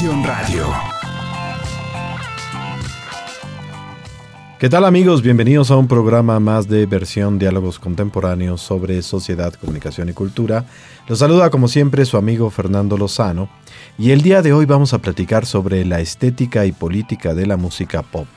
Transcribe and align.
Radio. 0.00 0.64
¿Qué 4.60 4.68
tal 4.68 4.84
amigos? 4.84 5.22
Bienvenidos 5.22 5.72
a 5.72 5.76
un 5.76 5.88
programa 5.88 6.38
más 6.38 6.68
de 6.68 6.86
versión 6.86 7.40
Diálogos 7.40 7.80
Contemporáneos 7.80 8.60
sobre 8.60 9.02
Sociedad, 9.02 9.54
Comunicación 9.54 10.08
y 10.08 10.12
Cultura. 10.12 10.66
Los 11.08 11.18
saluda 11.18 11.50
como 11.50 11.66
siempre 11.66 12.04
su 12.04 12.16
amigo 12.16 12.48
Fernando 12.50 12.96
Lozano 12.96 13.48
y 13.98 14.12
el 14.12 14.22
día 14.22 14.40
de 14.40 14.52
hoy 14.52 14.66
vamos 14.66 14.94
a 14.94 15.00
platicar 15.00 15.46
sobre 15.46 15.84
la 15.84 15.98
estética 15.98 16.64
y 16.64 16.70
política 16.70 17.34
de 17.34 17.46
la 17.46 17.56
música 17.56 18.02
pop. 18.02 18.28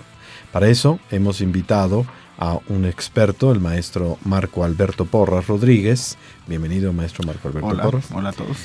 Para 0.52 0.68
eso 0.68 1.00
hemos 1.12 1.42
invitado 1.42 2.08
a 2.40 2.58
un 2.70 2.86
experto, 2.86 3.52
el 3.52 3.60
maestro 3.60 4.18
Marco 4.26 4.64
Alberto 4.64 5.06
Porras 5.06 5.46
Rodríguez. 5.46 6.18
Bienvenido 6.48 6.92
maestro 6.92 7.24
Marco 7.24 7.50
Alberto 7.50 7.68
hola, 7.68 7.84
Porras. 7.84 8.06
Hola 8.12 8.30
a 8.30 8.34
todos. 8.34 8.58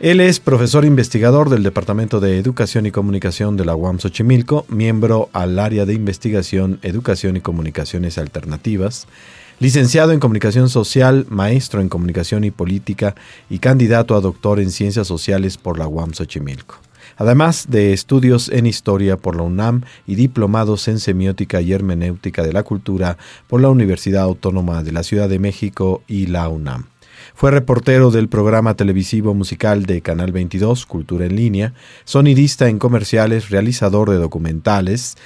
Él 0.00 0.20
es 0.20 0.40
profesor 0.40 0.84
investigador 0.84 1.48
del 1.48 1.62
Departamento 1.62 2.20
de 2.20 2.38
Educación 2.38 2.84
y 2.84 2.90
Comunicación 2.90 3.56
de 3.56 3.64
la 3.64 3.74
UAM 3.74 3.98
Xochimilco, 3.98 4.66
miembro 4.68 5.30
al 5.32 5.58
área 5.58 5.86
de 5.86 5.94
investigación, 5.94 6.78
educación 6.82 7.38
y 7.38 7.40
comunicaciones 7.40 8.18
alternativas, 8.18 9.06
licenciado 9.58 10.12
en 10.12 10.20
comunicación 10.20 10.68
social, 10.68 11.24
maestro 11.30 11.80
en 11.80 11.88
comunicación 11.88 12.44
y 12.44 12.50
política 12.50 13.14
y 13.48 13.58
candidato 13.58 14.14
a 14.14 14.20
doctor 14.20 14.60
en 14.60 14.70
ciencias 14.70 15.06
sociales 15.06 15.56
por 15.56 15.78
la 15.78 15.88
UAM 15.88 16.12
Xochimilco. 16.12 16.76
Además 17.16 17.68
de 17.70 17.94
estudios 17.94 18.50
en 18.50 18.66
historia 18.66 19.16
por 19.16 19.34
la 19.34 19.44
UNAM 19.44 19.84
y 20.06 20.16
diplomados 20.16 20.88
en 20.88 21.00
semiótica 21.00 21.62
y 21.62 21.72
hermenéutica 21.72 22.42
de 22.42 22.52
la 22.52 22.64
cultura 22.64 23.16
por 23.46 23.62
la 23.62 23.70
Universidad 23.70 24.24
Autónoma 24.24 24.82
de 24.82 24.92
la 24.92 25.02
Ciudad 25.02 25.30
de 25.30 25.38
México 25.38 26.02
y 26.06 26.26
la 26.26 26.50
UNAM. 26.50 26.88
Fue 27.36 27.50
reportero 27.50 28.10
del 28.10 28.30
programa 28.30 28.76
televisivo 28.76 29.34
musical 29.34 29.84
de 29.84 30.00
Canal 30.00 30.32
22, 30.32 30.86
Cultura 30.86 31.26
en 31.26 31.36
Línea, 31.36 31.74
sonidista 32.06 32.70
en 32.70 32.78
comerciales, 32.78 33.50
realizador 33.50 34.08
de 34.08 34.16
documentales, 34.16 35.18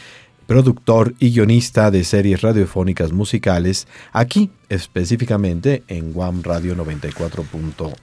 productor 0.48 1.14
y 1.20 1.30
guionista 1.30 1.92
de 1.92 2.02
series 2.02 2.40
radiofónicas 2.42 3.12
musicales, 3.12 3.86
aquí 4.12 4.50
específicamente 4.68 5.84
en 5.86 6.10
WAM 6.12 6.42
Radio 6.42 6.74
94.1 6.74 7.94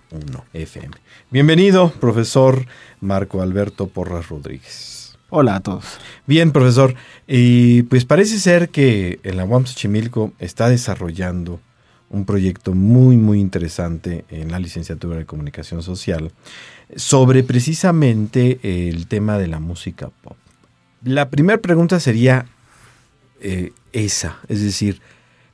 FM. 0.54 0.96
Bienvenido, 1.30 1.92
profesor 2.00 2.66
Marco 3.02 3.42
Alberto 3.42 3.88
Porras 3.88 4.30
Rodríguez. 4.30 5.18
Hola 5.30 5.58
a 5.58 5.60
todos. 5.60 5.84
Bien, 6.26 6.54
profesor. 6.54 6.96
Y 7.28 7.82
pues 7.84 8.06
parece 8.06 8.40
ser 8.40 8.70
que 8.70 9.20
en 9.24 9.36
la 9.36 9.44
UAM 9.44 9.66
Xochimilco 9.66 10.32
está 10.40 10.70
desarrollando 10.70 11.60
un 12.10 12.26
proyecto 12.26 12.74
muy, 12.74 13.18
muy 13.18 13.40
interesante 13.40 14.26
en 14.30 14.52
la 14.52 14.60
licenciatura 14.60 15.18
de 15.18 15.26
comunicación 15.26 15.84
social 15.84 16.32
sobre 16.96 17.44
precisamente 17.44 18.60
el 18.90 19.08
tema 19.08 19.38
de 19.38 19.48
la 19.48 19.60
música 19.60 20.10
pop. 20.24 20.38
La 21.04 21.30
primera 21.30 21.62
pregunta 21.62 22.00
sería 22.00 22.46
eh, 23.42 23.72
esa, 23.92 24.38
es 24.48 24.62
decir, 24.62 25.02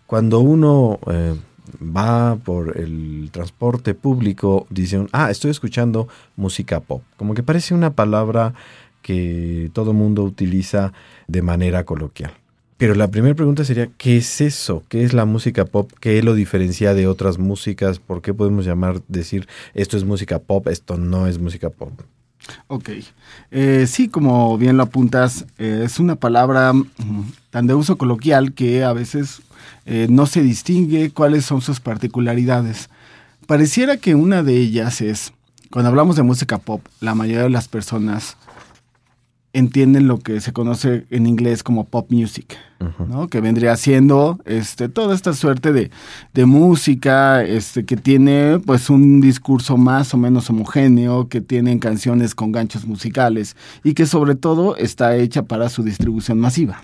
cuando 0.05 0.39
uno 0.39 0.99
eh, 1.07 1.35
va 1.81 2.35
por 2.35 2.77
el 2.77 3.29
transporte 3.31 3.93
público, 3.93 4.67
dicen, 4.69 5.09
ah, 5.11 5.31
estoy 5.31 5.51
escuchando 5.51 6.07
música 6.35 6.79
pop, 6.79 7.01
como 7.17 7.33
que 7.33 7.43
parece 7.43 7.73
una 7.73 7.93
palabra 7.93 8.53
que 9.01 9.69
todo 9.73 9.93
mundo 9.93 10.23
utiliza 10.23 10.93
de 11.27 11.41
manera 11.41 11.83
coloquial. 11.83 12.33
Pero 12.83 12.95
la 12.95 13.07
primera 13.07 13.33
pregunta 13.33 13.63
sería, 13.63 13.87
¿qué 13.97 14.17
es 14.17 14.41
eso? 14.41 14.83
¿Qué 14.89 15.05
es 15.05 15.13
la 15.13 15.23
música 15.23 15.63
pop? 15.63 15.89
¿Qué 16.01 16.21
lo 16.21 16.33
diferencia 16.33 16.93
de 16.93 17.07
otras 17.07 17.37
músicas? 17.37 17.97
¿Por 17.99 18.21
qué 18.21 18.33
podemos 18.33 18.65
llamar, 18.65 19.01
decir, 19.07 19.47
esto 19.73 19.95
es 19.95 20.03
música 20.03 20.39
pop, 20.39 20.67
esto 20.67 20.97
no 20.97 21.25
es 21.25 21.39
música 21.39 21.69
pop? 21.69 21.93
Ok. 22.67 22.89
Eh, 23.51 23.85
sí, 23.87 24.09
como 24.09 24.57
bien 24.57 24.75
lo 24.75 24.83
apuntas, 24.83 25.45
eh, 25.57 25.83
es 25.85 25.97
una 25.97 26.17
palabra 26.17 26.73
mm, 26.73 26.83
tan 27.51 27.67
de 27.67 27.73
uso 27.73 27.97
coloquial 27.97 28.51
que 28.51 28.83
a 28.83 28.91
veces 28.91 29.41
eh, 29.85 30.07
no 30.09 30.25
se 30.25 30.43
distingue 30.43 31.11
cuáles 31.11 31.45
son 31.45 31.61
sus 31.61 31.79
particularidades. 31.79 32.89
Pareciera 33.47 33.95
que 33.95 34.13
una 34.13 34.43
de 34.43 34.57
ellas 34.57 34.99
es, 34.99 35.31
cuando 35.71 35.87
hablamos 35.87 36.17
de 36.17 36.23
música 36.23 36.57
pop, 36.57 36.85
la 36.99 37.15
mayoría 37.15 37.43
de 37.43 37.49
las 37.49 37.69
personas 37.69 38.35
entienden 39.53 40.07
lo 40.07 40.17
que 40.17 40.41
se 40.41 40.51
conoce 40.51 41.05
en 41.11 41.27
inglés 41.27 41.61
como 41.61 41.85
pop 41.85 42.11
music, 42.11 42.57
¿no? 43.07 43.27
Que 43.27 43.39
vendría 43.39 43.77
siendo 43.77 44.39
este, 44.45 44.89
toda 44.89 45.13
esta 45.13 45.33
suerte 45.33 45.71
de, 45.71 45.91
de, 46.33 46.45
música 46.45 47.43
este, 47.43 47.85
que 47.85 47.95
tiene 47.95 48.59
pues 48.65 48.89
un 48.89 49.21
discurso 49.21 49.77
más 49.77 50.11
o 50.15 50.17
menos 50.17 50.49
homogéneo, 50.49 51.29
que 51.29 51.39
tienen 51.39 51.77
canciones 51.77 52.33
con 52.33 52.51
ganchos 52.51 52.85
musicales 52.85 53.55
y 53.83 53.93
que 53.93 54.07
sobre 54.07 54.33
todo 54.33 54.75
está 54.75 55.15
hecha 55.15 55.43
para 55.43 55.69
su 55.69 55.83
distribución 55.83 56.39
masiva. 56.39 56.81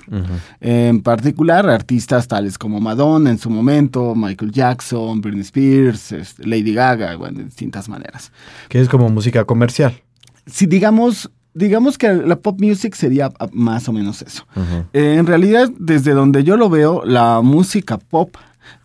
En 0.61 1.01
particular, 1.01 1.67
artistas 1.67 2.27
tales 2.27 2.59
como 2.59 2.79
Madonna 2.79 3.31
en 3.31 3.39
su 3.39 3.49
momento, 3.49 4.13
Michael 4.15 4.51
Jackson, 4.51 5.21
Britney 5.21 5.41
Spears, 5.41 6.11
este, 6.11 6.45
Lady 6.45 6.73
Gaga, 6.73 7.15
bueno, 7.15 7.39
de 7.39 7.45
distintas 7.45 7.89
maneras. 7.89 8.31
Que 8.69 8.79
es 8.79 8.87
como 8.87 9.09
música 9.09 9.43
comercial. 9.43 10.03
Si 10.45 10.65
digamos 10.65 11.29
digamos 11.53 11.97
que 11.97 12.13
la 12.13 12.37
pop 12.37 12.59
music 12.59 12.95
sería 12.95 13.31
más 13.51 13.87
o 13.89 13.93
menos 13.93 14.21
eso. 14.21 14.45
Uh 14.55 14.59
-huh. 14.59 14.85
eh, 14.93 15.15
en 15.17 15.25
realidad, 15.25 15.69
desde 15.77 16.11
donde 16.13 16.43
yo 16.43 16.57
lo 16.57 16.69
veo, 16.69 17.03
la 17.05 17.41
música 17.41 17.97
pop 17.97 18.35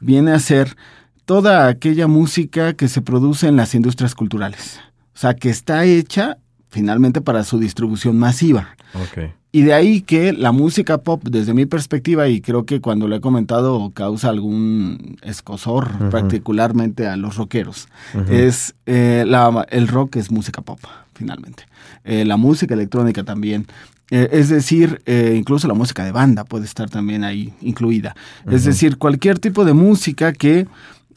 viene 0.00 0.32
a 0.32 0.38
ser 0.38 0.76
toda 1.24 1.68
aquella 1.68 2.06
música 2.06 2.74
que 2.74 2.88
se 2.88 3.02
produce 3.02 3.48
en 3.48 3.56
las 3.56 3.74
industrias 3.74 4.14
culturales. 4.14 4.80
O 5.14 5.18
sea, 5.18 5.34
que 5.34 5.50
está 5.50 5.84
hecha 5.84 6.38
finalmente 6.74 7.20
para 7.20 7.44
su 7.44 7.58
distribución 7.58 8.18
masiva. 8.18 8.76
Okay. 9.10 9.32
Y 9.52 9.62
de 9.62 9.72
ahí 9.72 10.00
que 10.00 10.32
la 10.32 10.50
música 10.50 10.98
pop, 10.98 11.22
desde 11.30 11.54
mi 11.54 11.64
perspectiva, 11.64 12.26
y 12.26 12.40
creo 12.40 12.66
que 12.66 12.80
cuando 12.80 13.06
lo 13.06 13.14
he 13.14 13.20
comentado 13.20 13.92
causa 13.94 14.28
algún 14.28 15.16
escosor, 15.22 15.84
uh 15.84 16.04
-huh. 16.04 16.10
particularmente 16.10 17.06
a 17.06 17.16
los 17.16 17.36
rockeros, 17.36 17.86
uh 18.14 18.18
-huh. 18.18 18.30
es 18.30 18.74
eh, 18.86 19.24
la, 19.26 19.64
el 19.70 19.86
rock 19.86 20.16
es 20.16 20.32
música 20.32 20.60
pop, 20.60 20.80
finalmente. 21.14 21.62
Eh, 22.02 22.24
la 22.24 22.36
música 22.36 22.74
electrónica 22.74 23.22
también. 23.22 23.66
Eh, 24.10 24.28
es 24.32 24.48
decir, 24.48 25.00
incluso 25.36 25.66
la 25.68 25.74
música 25.74 26.04
de 26.04 26.12
banda 26.12 26.44
puede 26.44 26.64
estar 26.64 26.90
también 26.90 27.22
ahí 27.22 27.52
incluida. 27.62 28.10
Uh 28.10 28.50
-huh. 28.50 28.56
Es 28.56 28.64
decir, 28.64 28.96
cualquier 28.98 29.38
tipo 29.38 29.64
de 29.64 29.72
música 29.72 30.32
que 30.32 30.66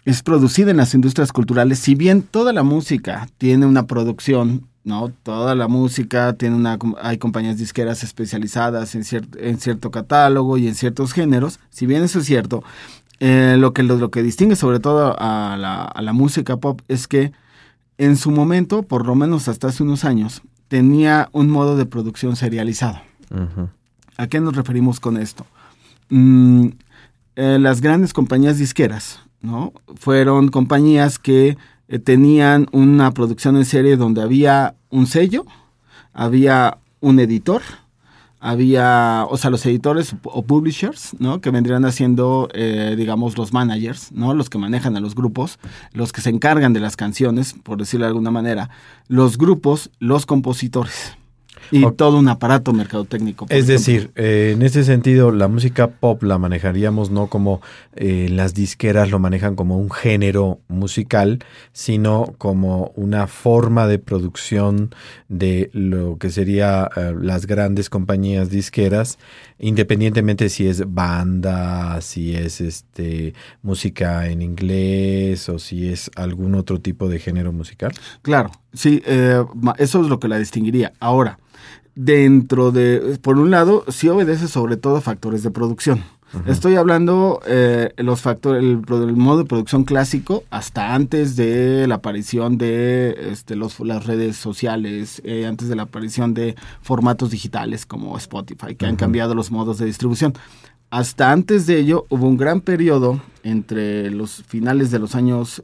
es 0.06 0.22
producida 0.22 0.72
en 0.72 0.78
las 0.78 0.94
industrias 0.94 1.32
culturales, 1.32 1.80
si 1.80 1.96
bien 1.96 2.22
toda 2.22 2.54
la 2.54 2.64
música 2.64 3.28
tiene 3.38 3.66
una 3.66 3.84
producción 3.88 4.62
¿no? 4.88 5.10
Toda 5.24 5.54
la 5.54 5.68
música 5.68 6.34
tiene 6.34 6.56
una, 6.56 6.80
hay 7.02 7.18
compañías 7.18 7.58
disqueras 7.58 8.04
especializadas 8.04 8.96
en, 8.96 9.04
cier, 9.04 9.28
en 9.38 9.60
cierto 9.60 9.92
catálogo 9.92 10.58
y 10.58 10.68
en 10.68 10.76
ciertos 10.76 11.12
géneros. 11.12 11.60
Si 11.70 11.86
bien 11.86 12.04
eso 12.04 12.20
es 12.20 12.26
cierto, 12.26 12.64
eh, 13.20 13.58
lo, 13.60 13.74
que, 13.74 13.84
lo, 13.84 13.98
lo, 13.98 14.10
que 14.12 14.24
distingue 14.24 14.56
sobre 14.56 14.80
todo 14.80 15.14
a 15.20 15.58
la, 15.58 15.84
a 15.84 16.02
la 16.02 16.14
música 16.14 16.56
pop 16.58 16.82
es 16.88 17.08
que 17.08 17.34
en 17.98 18.16
su 18.16 18.32
momento, 18.32 18.84
por 18.84 19.06
lo 19.06 19.14
menos 19.14 19.50
hasta 19.50 19.68
hace 19.68 19.84
unos 19.84 20.06
años, 20.06 20.42
tenía 20.70 21.28
un 21.34 21.50
modo 21.50 21.76
de 21.76 21.86
producción 21.86 22.38
serializado. 22.38 23.02
Uh 23.30 23.36
-huh. 23.36 23.70
¿A 24.16 24.28
qué 24.28 24.40
nos 24.40 24.56
referimos 24.56 25.02
con 25.02 25.18
esto? 25.18 25.46
Mm, 26.10 26.68
eh, 27.36 27.58
las 27.60 27.82
grandes 27.82 28.14
compañías 28.14 28.58
disqueras, 28.58 29.20
¿no? 29.42 29.74
Fueron 29.96 30.48
compañías 30.48 31.20
que 31.20 31.58
eh, 31.90 32.00
tenían 32.00 32.68
una 32.72 33.12
producción 33.12 33.58
en 33.58 33.66
serie 33.66 33.96
donde 33.96 34.22
había 34.22 34.76
un 34.90 35.08
sello, 35.08 35.46
había 36.14 36.78
un 37.00 37.20
editor, 37.20 37.62
había, 38.40 39.26
o 39.30 39.38
sea, 39.38 39.50
los 39.50 39.66
editores 39.66 40.16
o 40.24 40.44
publishers, 40.44 41.16
¿no? 41.20 41.42
Que 41.42 41.50
vendrían 41.50 41.86
haciendo, 41.86 42.50
eh, 42.54 42.96
digamos, 42.98 43.38
los 43.38 43.54
managers, 43.54 44.12
¿no? 44.12 44.34
Los 44.34 44.50
que 44.50 44.58
manejan 44.58 44.96
a 44.96 45.00
los 45.00 45.16
grupos, 45.16 45.60
los 45.92 46.12
que 46.12 46.22
se 46.22 46.30
encargan 46.30 46.74
de 46.74 46.80
las 46.80 46.96
canciones, 46.96 47.56
por 47.64 47.78
decirlo 47.78 48.06
de 48.06 48.10
alguna 48.10 48.32
manera, 48.32 48.70
los 49.08 49.38
grupos, 49.38 49.90
los 50.00 50.26
compositores 50.26 51.18
y 51.72 51.84
okay. 51.84 51.98
todo 51.98 52.20
un 52.20 52.28
aparato 52.28 52.74
mercadotécnico. 52.74 53.46
Es 53.50 53.70
ejemplo. 53.70 53.74
decir, 53.74 54.12
eh, 54.16 54.52
en 54.56 54.62
ese 54.62 54.84
sentido, 54.84 55.32
la 55.32 55.48
música 55.48 55.88
pop 55.88 56.24
la 56.24 56.38
manejaríamos 56.38 57.12
no 57.12 57.28
como 57.28 57.62
eh, 57.96 58.28
las 58.30 58.54
disqueras 58.54 59.10
lo 59.10 59.20
manejan 59.20 59.56
como 59.56 59.78
un 59.78 59.90
género 59.92 60.60
musical, 60.68 61.40
sino 61.72 62.36
como 62.38 62.92
una 62.96 63.28
forma 63.28 63.88
de 63.88 64.00
producción 64.00 64.94
de 65.28 65.70
lo 65.74 66.18
que 66.18 66.30
sería 66.30 66.90
eh, 66.96 67.14
las 67.20 67.48
grandes 67.48 67.90
compañías 67.90 68.50
disqueras, 68.50 69.18
independientemente 69.60 70.50
si 70.50 70.68
es 70.68 70.84
banda, 70.94 72.00
si 72.02 72.36
es 72.36 72.62
este 72.62 73.34
música 73.62 74.28
en 74.28 74.42
inglés 74.42 75.50
o 75.50 75.60
si 75.60 75.90
es 75.90 76.12
algún 76.16 76.56
otro 76.56 76.80
tipo 76.80 77.10
de 77.10 77.20
género 77.20 77.52
musical. 77.52 77.92
Claro, 78.22 78.52
sí, 78.78 79.02
eh, 79.06 79.44
eso 79.78 80.02
es 80.02 80.08
lo 80.08 80.20
que 80.20 80.28
la 80.28 80.38
distinguiría. 80.38 80.94
Ahora, 81.00 81.40
dentro 81.96 82.72
de, 82.72 83.18
por 83.22 83.38
un 83.38 83.52
lado, 83.52 83.84
sí 83.90 84.08
obedece 84.08 84.48
sobre 84.48 84.78
todo 84.78 84.98
a 84.98 85.02
factores 85.02 85.44
de 85.44 85.52
producción. 85.52 86.04
Estoy 86.46 86.76
hablando 86.76 87.40
eh, 87.48 87.94
los 87.98 88.22
factores, 88.22 88.62
el, 88.62 89.16
modo 89.16 89.40
de 89.40 89.46
producción 89.46 89.86
clásico 89.86 90.44
hasta 90.50 90.94
antes 90.94 91.38
de 91.38 91.88
la 91.88 91.96
aparición 91.96 92.58
de 92.58 93.32
este, 93.32 93.56
los, 93.56 93.80
las 93.80 94.06
redes 94.06 94.36
sociales, 94.36 95.22
eh, 95.24 95.46
antes 95.46 95.70
de 95.70 95.78
la 95.78 95.84
aparición 95.84 96.34
de 96.34 96.56
formatos 96.82 97.32
digitales 97.32 97.86
como 97.86 98.18
Spotify, 98.18 98.76
que 98.76 98.86
han 98.86 98.98
cambiado 98.98 99.36
los 99.36 99.52
modos 99.52 99.78
de 99.78 99.86
distribución 99.86 100.34
hasta 100.90 101.32
antes 101.32 101.66
de 101.68 101.80
ello 101.80 102.06
hubo 102.10 102.28
un 102.28 102.38
gran 102.38 102.62
periodo 102.62 103.22
entre 103.44 104.10
los 104.12 104.44
finales 104.44 104.92
de 104.92 105.00
los 105.00 105.16
años, 105.16 105.64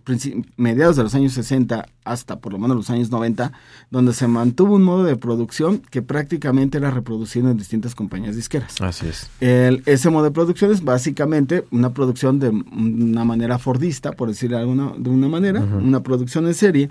mediados 0.57 0.95
de 0.95 1.03
los 1.03 1.15
años 1.15 1.33
60 1.33 1.85
hasta 2.05 2.39
por 2.39 2.53
lo 2.53 2.59
menos 2.59 2.77
los 2.77 2.89
años 2.89 3.09
90, 3.09 3.51
donde 3.89 4.13
se 4.13 4.27
mantuvo 4.27 4.75
un 4.75 4.83
modo 4.83 5.03
de 5.03 5.15
producción 5.15 5.79
que 5.79 6.01
prácticamente 6.01 6.77
era 6.77 6.91
reproducido 6.91 7.49
en 7.49 7.57
distintas 7.57 7.95
compañías 7.95 8.35
disqueras. 8.35 8.79
Así 8.81 9.07
es. 9.07 9.29
ese 9.39 10.09
modo 10.09 10.25
de 10.25 10.31
producción 10.31 10.71
es 10.71 10.83
básicamente 10.83 11.65
una 11.71 11.93
producción 11.93 12.39
de 12.39 12.49
una 12.49 13.23
manera 13.25 13.59
fordista, 13.59 14.11
por 14.13 14.29
decirlo 14.29 14.57
de, 14.57 14.63
alguna, 14.63 14.93
de 14.97 15.09
una 15.09 15.27
manera, 15.27 15.61
una 15.61 16.03
producción 16.03 16.47
en 16.47 16.53
serie, 16.53 16.89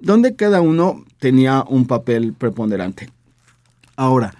donde 0.00 0.36
cada 0.36 0.60
uno 0.60 1.04
tenía 1.18 1.64
un 1.68 1.86
papel 1.86 2.32
preponderante. 2.32 3.10
Ahora, 3.96 4.34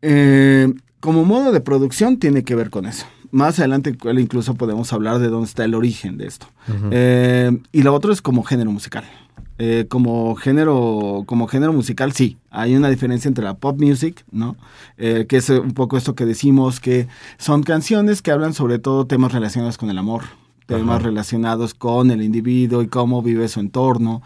eh, 0.00 0.72
como 1.02 1.24
modo 1.24 1.50
de 1.50 1.60
producción 1.60 2.16
tiene 2.16 2.44
que 2.44 2.54
ver 2.54 2.70
con 2.70 2.86
eso. 2.86 3.06
Más 3.32 3.58
adelante 3.58 3.92
incluso 4.18 4.54
podemos 4.54 4.92
hablar 4.92 5.18
de 5.18 5.28
dónde 5.28 5.46
está 5.46 5.64
el 5.64 5.74
origen 5.74 6.16
de 6.16 6.28
esto. 6.28 6.46
Eh, 6.92 7.50
y 7.72 7.82
lo 7.82 7.92
otro 7.92 8.12
es 8.12 8.22
como 8.22 8.44
género 8.44 8.70
musical. 8.70 9.04
Eh, 9.58 9.86
como 9.88 10.36
género 10.36 11.24
como 11.26 11.46
género 11.46 11.72
musical 11.74 12.12
sí 12.12 12.38
hay 12.50 12.74
una 12.74 12.88
diferencia 12.88 13.28
entre 13.28 13.44
la 13.44 13.54
pop 13.54 13.78
music 13.78 14.24
no 14.32 14.56
eh, 14.96 15.26
que 15.28 15.36
es 15.36 15.50
un 15.50 15.72
poco 15.72 15.98
esto 15.98 16.14
que 16.14 16.24
decimos 16.24 16.80
que 16.80 17.06
son 17.36 17.62
canciones 17.62 18.22
que 18.22 18.30
hablan 18.30 18.54
sobre 18.54 18.78
todo 18.78 19.06
temas 19.06 19.32
relacionados 19.32 19.76
con 19.76 19.90
el 19.90 19.98
amor 19.98 20.22
temas 20.66 21.02
relacionados 21.02 21.74
con 21.74 22.10
el 22.10 22.22
individuo 22.22 22.82
y 22.82 22.88
cómo 22.88 23.22
vive 23.22 23.46
su 23.46 23.60
entorno 23.60 24.22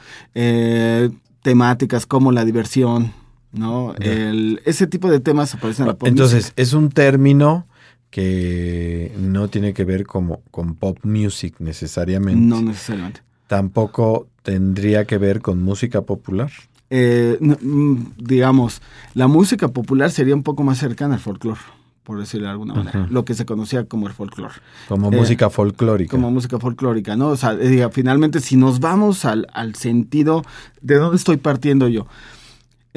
temáticas 1.43 2.07
como 2.07 2.31
la 2.31 2.45
diversión 2.45 3.13
¿no? 3.57 3.95
El, 4.01 4.61
ese 4.65 4.87
tipo 4.87 5.11
de 5.11 5.21
temas 5.21 5.55
aparecen 5.55 5.85
en 5.85 5.89
la 5.89 5.95
pop 5.95 6.09
Entonces, 6.09 6.53
es 6.57 6.73
un 6.73 6.91
término 6.91 7.67
que 8.11 9.13
no 9.19 9.49
tiene 9.49 9.75
que 9.75 9.85
ver 9.85 10.07
como, 10.07 10.41
con 10.51 10.75
pop 10.75 10.99
music 11.03 11.57
necesariamente. 11.59 12.41
No 12.41 12.63
necesariamente. 12.63 13.23
Tampoco 13.47 14.29
tendría 14.43 15.05
que 15.05 15.19
ver 15.19 15.41
con 15.41 15.63
música 15.63 16.03
popular. 16.03 16.51
Eh, 16.89 17.37
mm, 17.41 17.97
digamos, 18.17 18.81
la 19.15 19.27
música 19.27 19.69
popular 19.69 20.11
sería 20.11 20.35
un 20.35 20.43
poco 20.43 20.63
más 20.63 20.79
cercana 20.79 21.15
al 21.15 21.21
folclore 21.21 21.61
por 22.07 22.21
decirlo 22.21 22.47
de 22.47 22.53
alguna 22.53 22.73
manera, 22.73 23.09
lo 23.11 23.25
que 23.25 23.35
se 23.35 23.45
conocía 23.45 23.85
como 23.85 24.07
el 24.07 24.13
folclore. 24.13 24.55
Como 24.87 25.11
música 25.11 25.51
folclórica. 25.51 26.13
Como 26.13 26.31
música 26.31 26.61
folclórica, 26.61 27.17
¿no? 27.17 27.31
O 27.31 27.37
sea, 27.37 27.55
eh, 27.61 27.89
finalmente, 27.91 28.39
si 28.39 28.57
nos 28.57 28.79
vamos 28.79 29.25
al, 29.25 29.49
al, 29.53 29.75
sentido 29.75 30.45
de 30.81 30.99
dónde 30.99 31.17
estoy 31.17 31.37
partiendo 31.37 31.89
yo, 31.89 32.07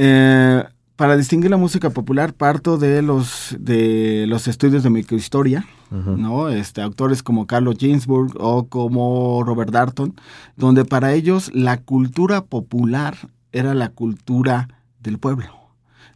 eh, 0.01 0.63
para 0.95 1.17
distinguir 1.17 1.51
la 1.51 1.57
música 1.57 1.89
popular 1.89 2.33
parto 2.33 2.77
de 2.77 3.01
los 3.01 3.53
de 3.59 4.23
los 4.29 4.47
estudios 4.47 4.81
de 4.81 4.89
microhistoria, 4.89 5.65
¿no? 5.91 6.47
Este, 6.47 6.81
autores 6.81 7.21
como 7.21 7.47
Carlos 7.47 7.75
Ginsburg 7.77 8.31
o 8.39 8.67
como 8.67 9.43
Robert 9.43 9.71
Darton, 9.71 10.15
donde 10.55 10.85
para 10.85 11.13
ellos 11.13 11.51
la 11.53 11.81
cultura 11.81 12.45
popular 12.45 13.17
era 13.51 13.73
la 13.73 13.89
cultura 13.89 14.69
del 15.01 15.19
pueblo, 15.19 15.53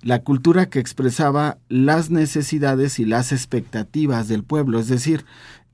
la 0.01 0.19
cultura 0.19 0.68
que 0.68 0.79
expresaba 0.79 1.57
las 1.68 2.09
necesidades 2.09 3.00
y 3.00 3.06
las 3.06 3.33
expectativas 3.33 4.29
del 4.29 4.45
pueblo, 4.45 4.79
es 4.79 4.88
decir, 4.88 5.25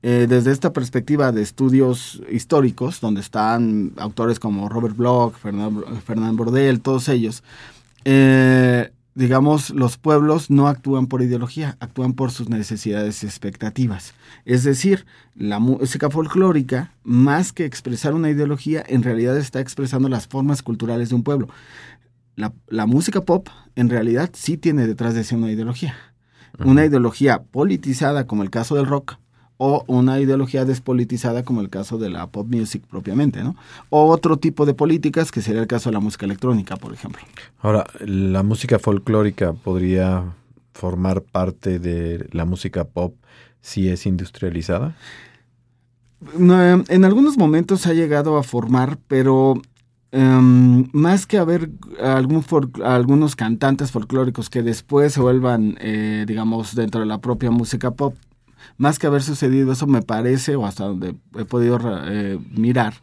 eh, 0.02 0.26
desde 0.28 0.50
esta 0.50 0.72
perspectiva 0.72 1.30
de 1.30 1.42
estudios 1.42 2.22
históricos, 2.28 3.00
donde 3.00 3.20
están 3.20 3.92
autores 3.98 4.40
como 4.40 4.68
Robert 4.68 4.96
Bloch, 4.96 5.34
Fernand, 5.34 5.84
Fernand 6.00 6.36
Bordel, 6.36 6.80
todos 6.80 7.08
ellos, 7.08 7.44
eh, 8.04 8.92
digamos, 9.14 9.70
los 9.70 9.98
pueblos 9.98 10.50
no 10.50 10.68
actúan 10.68 11.06
por 11.06 11.22
ideología, 11.22 11.76
actúan 11.80 12.14
por 12.14 12.30
sus 12.30 12.48
necesidades 12.48 13.22
y 13.22 13.26
expectativas. 13.26 14.14
Es 14.44 14.64
decir, 14.64 15.06
la 15.34 15.58
música 15.58 16.10
folclórica, 16.10 16.94
más 17.02 17.52
que 17.52 17.64
expresar 17.64 18.14
una 18.14 18.30
ideología, 18.30 18.82
en 18.86 19.02
realidad 19.02 19.36
está 19.36 19.60
expresando 19.60 20.08
las 20.08 20.26
formas 20.26 20.62
culturales 20.62 21.10
de 21.10 21.16
un 21.16 21.22
pueblo. 21.22 21.48
La, 22.36 22.52
la 22.68 22.86
música 22.86 23.20
pop, 23.22 23.48
en 23.76 23.90
realidad, 23.90 24.30
sí 24.32 24.56
tiene 24.56 24.86
detrás 24.86 25.14
de 25.14 25.24
sí 25.24 25.34
una 25.34 25.50
ideología. 25.50 25.94
Una 26.64 26.84
ideología 26.84 27.42
politizada, 27.42 28.26
como 28.26 28.42
el 28.42 28.50
caso 28.50 28.76
del 28.76 28.86
rock, 28.86 29.16
o 29.62 29.84
una 29.88 30.18
ideología 30.18 30.64
despolitizada 30.64 31.42
como 31.42 31.60
el 31.60 31.68
caso 31.68 31.98
de 31.98 32.08
la 32.08 32.26
pop 32.28 32.46
music 32.50 32.82
propiamente, 32.88 33.44
¿no? 33.44 33.56
O 33.90 34.06
otro 34.06 34.38
tipo 34.38 34.64
de 34.64 34.72
políticas 34.72 35.30
que 35.30 35.42
sería 35.42 35.60
el 35.60 35.66
caso 35.66 35.90
de 35.90 35.92
la 35.92 36.00
música 36.00 36.24
electrónica, 36.24 36.76
por 36.76 36.94
ejemplo. 36.94 37.20
Ahora, 37.60 37.84
¿la 38.00 38.42
música 38.42 38.78
folclórica 38.78 39.52
podría 39.52 40.24
formar 40.72 41.20
parte 41.20 41.78
de 41.78 42.26
la 42.32 42.46
música 42.46 42.84
pop 42.84 43.14
si 43.60 43.90
es 43.90 44.06
industrializada? 44.06 44.96
en 46.38 47.04
algunos 47.04 47.36
momentos 47.36 47.86
ha 47.86 47.92
llegado 47.92 48.38
a 48.38 48.42
formar, 48.42 48.98
pero 49.08 49.60
em, 50.10 50.88
más 50.92 51.26
que 51.26 51.36
haber 51.36 51.70
algún 52.02 52.44
algunos 52.82 53.36
cantantes 53.36 53.90
folclóricos 53.90 54.48
que 54.48 54.62
después 54.62 55.12
se 55.12 55.20
vuelvan, 55.20 55.76
eh, 55.80 56.24
digamos, 56.26 56.74
dentro 56.74 57.00
de 57.00 57.06
la 57.06 57.20
propia 57.20 57.50
música 57.50 57.90
pop, 57.90 58.14
más 58.76 58.98
que 58.98 59.06
haber 59.06 59.22
sucedido 59.22 59.72
eso, 59.72 59.86
me 59.86 60.02
parece, 60.02 60.56
o 60.56 60.66
hasta 60.66 60.84
donde 60.84 61.14
he 61.36 61.44
podido 61.44 61.78
eh, 62.06 62.38
mirar, 62.50 62.94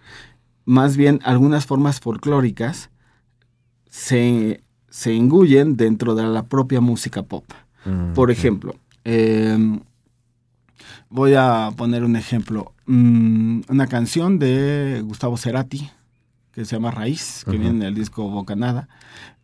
más 0.66 0.98
bien 0.98 1.20
algunas 1.24 1.66
formas 1.66 2.00
folclóricas 2.00 2.90
se, 3.90 4.64
se 4.90 5.16
engullen 5.16 5.78
dentro 5.78 6.16
de 6.16 6.24
la 6.24 6.44
propia 6.44 6.82
música 6.82 7.24
pop. 7.24 7.46
Mm, 7.86 8.14
Por 8.14 8.32
ejemplo, 8.32 8.76
em, 9.04 9.80
voy 11.10 11.34
a 11.36 11.72
poner 11.76 12.04
un 12.04 12.16
ejemplo. 12.16 12.74
Mm, 12.86 13.62
una 13.70 13.88
canción 13.88 14.40
de 14.40 15.02
Gustavo 15.06 15.38
Cerati, 15.38 15.90
que 16.52 16.66
se 16.66 16.76
llama 16.76 16.92
Raíz, 16.92 17.44
que 17.46 17.52
viene 17.58 17.78
en 17.78 17.84
el 17.84 17.96
disco 17.96 18.30
Bocanada. 18.30 18.90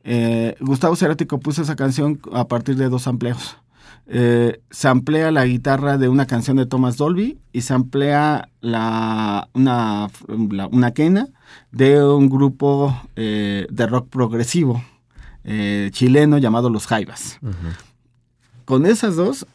Eh, 0.04 0.56
Gustavo 0.60 0.96
Cerati 0.96 1.26
compuso 1.26 1.62
esa 1.62 1.76
canción 1.76 2.20
a 2.34 2.48
partir 2.48 2.76
de 2.76 2.90
dos 2.90 3.08
amplios 3.08 3.58
eh, 4.06 4.62
se 4.70 4.88
amplía 4.88 5.32
la 5.32 5.46
guitarra 5.46 5.98
de 5.98 6.10
una 6.10 6.26
canción 6.28 6.58
de 6.58 6.66
Thomas 6.66 6.98
Dolby 6.98 7.40
y 7.52 7.62
se 7.62 7.74
amplía 7.74 8.50
la, 8.62 9.50
una, 9.54 10.10
una 10.72 10.92
quena 10.92 11.28
de 11.72 12.04
un 12.04 12.30
grupo 12.30 13.00
eh, 13.16 13.66
de 13.70 13.88
rock 13.88 14.10
progresivo 14.10 14.84
eh, 15.46 15.90
chileno 15.94 16.38
llamado 16.38 16.70
Los 16.70 16.88
Jaivas. 16.88 17.40
Con 18.66 18.86
esas 18.86 19.16
dos, 19.16 19.46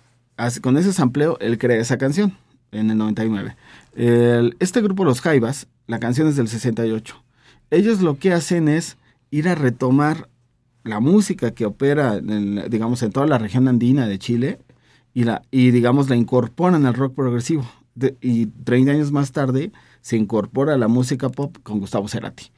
con 0.63 0.77
ese 0.79 0.93
sampleo, 0.93 1.39
él 1.41 1.59
crea 1.59 1.81
esa 1.81 1.99
canción 1.99 2.37
en 2.73 2.91
el 2.91 2.99
99. 2.99 3.57
este 3.95 4.81
grupo 4.81 5.05
Los 5.05 5.21
Jaivas, 5.21 5.67
la 5.87 5.99
canción 5.99 6.29
es 6.29 6.37
del 6.37 6.49
68. 6.49 7.23
Ellos 7.71 8.01
lo 8.01 8.19
que 8.19 8.33
hacen 8.33 8.69
es 8.69 8.97
ir 9.31 9.49
a 9.49 9.55
retomar 9.55 10.29
la 10.85 11.01
música 11.01 11.53
que 11.53 11.67
opera, 11.67 12.17
en, 12.17 12.69
digamos, 12.71 13.03
en 13.03 13.13
toda 13.13 13.27
la 13.27 13.39
región 13.39 13.69
andina 13.69 14.07
de 14.07 14.19
Chile 14.19 14.59
y, 15.15 15.25
la, 15.25 15.43
y 15.51 15.71
digamos, 15.71 16.09
la 16.09 16.17
incorporan 16.17 16.87
al 16.87 16.95
rock 16.95 17.15
progresivo. 17.15 17.67
y 18.21 18.47
30 18.47 18.93
años 18.93 19.13
más 19.13 19.33
tarde 19.33 19.73
se 20.01 20.17
incorpora 20.17 20.77
la 20.77 20.89
música 20.89 21.29
pop 21.29 21.57
con 21.63 21.81
Gustavo 21.81 22.09
Cerati. 22.09 22.53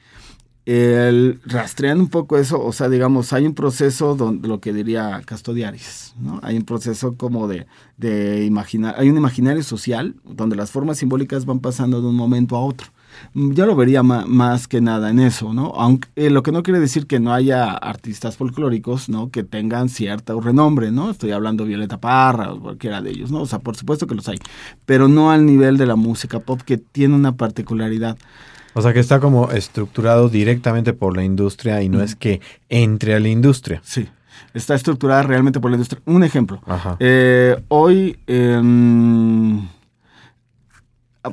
El, 0.66 1.40
rastreando 1.46 2.04
un 2.04 2.10
poco 2.10 2.36
eso, 2.36 2.62
o 2.62 2.72
sea, 2.72 2.88
digamos, 2.88 3.32
hay 3.32 3.46
un 3.46 3.54
proceso 3.54 4.14
donde 4.14 4.46
lo 4.46 4.60
que 4.60 4.72
diría 4.72 5.22
Castodiaris, 5.24 6.14
¿no? 6.20 6.38
Hay 6.42 6.56
un 6.56 6.64
proceso 6.64 7.16
como 7.16 7.48
de, 7.48 7.66
de 7.96 8.44
imaginar, 8.44 8.94
hay 8.98 9.08
un 9.08 9.16
imaginario 9.16 9.62
social 9.62 10.16
donde 10.22 10.56
las 10.56 10.70
formas 10.70 10.98
simbólicas 10.98 11.46
van 11.46 11.60
pasando 11.60 12.00
de 12.02 12.08
un 12.08 12.14
momento 12.14 12.56
a 12.56 12.60
otro 12.60 12.92
yo 13.34 13.66
lo 13.66 13.76
vería 13.76 14.02
más 14.02 14.68
que 14.68 14.80
nada 14.80 15.10
en 15.10 15.20
eso, 15.20 15.52
¿no? 15.52 15.72
Aunque 15.76 16.08
eh, 16.16 16.30
lo 16.30 16.42
que 16.42 16.52
no 16.52 16.62
quiere 16.62 16.80
decir 16.80 17.06
que 17.06 17.20
no 17.20 17.32
haya 17.32 17.70
artistas 17.70 18.36
folclóricos, 18.36 19.08
¿no? 19.08 19.30
Que 19.30 19.42
tengan 19.42 19.88
cierto 19.88 20.40
renombre, 20.40 20.90
¿no? 20.90 21.10
Estoy 21.10 21.32
hablando 21.32 21.64
de 21.64 21.68
Violeta 21.68 21.98
Parra 21.98 22.52
o 22.52 22.60
cualquiera 22.60 23.02
de 23.02 23.10
ellos, 23.10 23.30
¿no? 23.30 23.42
O 23.42 23.46
sea, 23.46 23.58
por 23.58 23.76
supuesto 23.76 24.06
que 24.06 24.14
los 24.14 24.28
hay, 24.28 24.38
pero 24.86 25.08
no 25.08 25.30
al 25.30 25.46
nivel 25.46 25.76
de 25.76 25.86
la 25.86 25.96
música 25.96 26.40
pop 26.40 26.60
que 26.62 26.78
tiene 26.78 27.14
una 27.14 27.36
particularidad. 27.36 28.18
O 28.74 28.82
sea, 28.82 28.92
que 28.92 29.00
está 29.00 29.18
como 29.18 29.50
estructurado 29.50 30.28
directamente 30.28 30.92
por 30.92 31.16
la 31.16 31.24
industria 31.24 31.82
y 31.82 31.88
no 31.88 32.02
es 32.02 32.14
que 32.14 32.40
entre 32.68 33.14
a 33.14 33.20
la 33.20 33.28
industria. 33.28 33.80
Sí 33.84 34.08
está 34.54 34.74
estructurada 34.74 35.22
realmente 35.22 35.60
por 35.60 35.70
la 35.70 35.76
industria. 35.76 36.00
Un 36.06 36.24
ejemplo. 36.24 36.60
Eh, 36.98 37.62
hoy, 37.68 38.18
eh, 38.26 38.60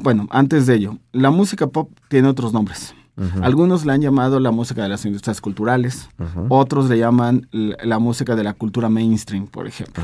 bueno, 0.02 0.28
antes 0.32 0.66
de 0.66 0.76
ello, 0.76 0.98
la 1.12 1.32
música 1.32 1.68
pop 1.68 1.92
tiene 2.10 2.28
otros 2.28 2.54
nombres. 2.54 2.94
Algunos 3.42 3.84
le 3.84 3.94
han 3.94 4.02
llamado 4.02 4.40
la 4.40 4.52
música 4.52 4.84
de 4.84 4.90
las 4.90 5.04
industrias 5.04 5.42
culturales, 5.42 6.08
otros 6.50 6.88
le 6.88 7.00
llaman 7.00 7.48
la 7.52 7.98
música 7.98 8.36
de 8.36 8.44
la 8.44 8.54
cultura 8.54 8.90
mainstream, 8.90 9.48
por 9.48 9.68
ejemplo. 9.68 10.04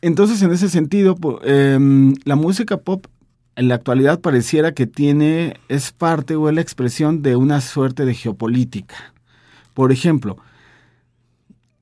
Entonces, 0.00 0.42
en 0.42 0.50
ese 0.50 0.68
sentido, 0.68 1.16
em, 1.44 2.14
la 2.24 2.34
música 2.34 2.76
pop 2.78 3.06
en 3.54 3.68
la 3.68 3.76
actualidad 3.76 4.20
pareciera 4.20 4.72
que 4.72 4.88
tiene, 4.88 5.60
es 5.68 5.92
parte 5.92 6.34
o 6.34 6.48
es 6.48 6.54
la 6.54 6.60
expresión 6.60 7.22
de 7.22 7.36
una 7.36 7.60
suerte 7.60 8.04
de 8.04 8.14
geopolítica. 8.14 8.96
Por 9.74 9.92
ejemplo, 9.92 10.38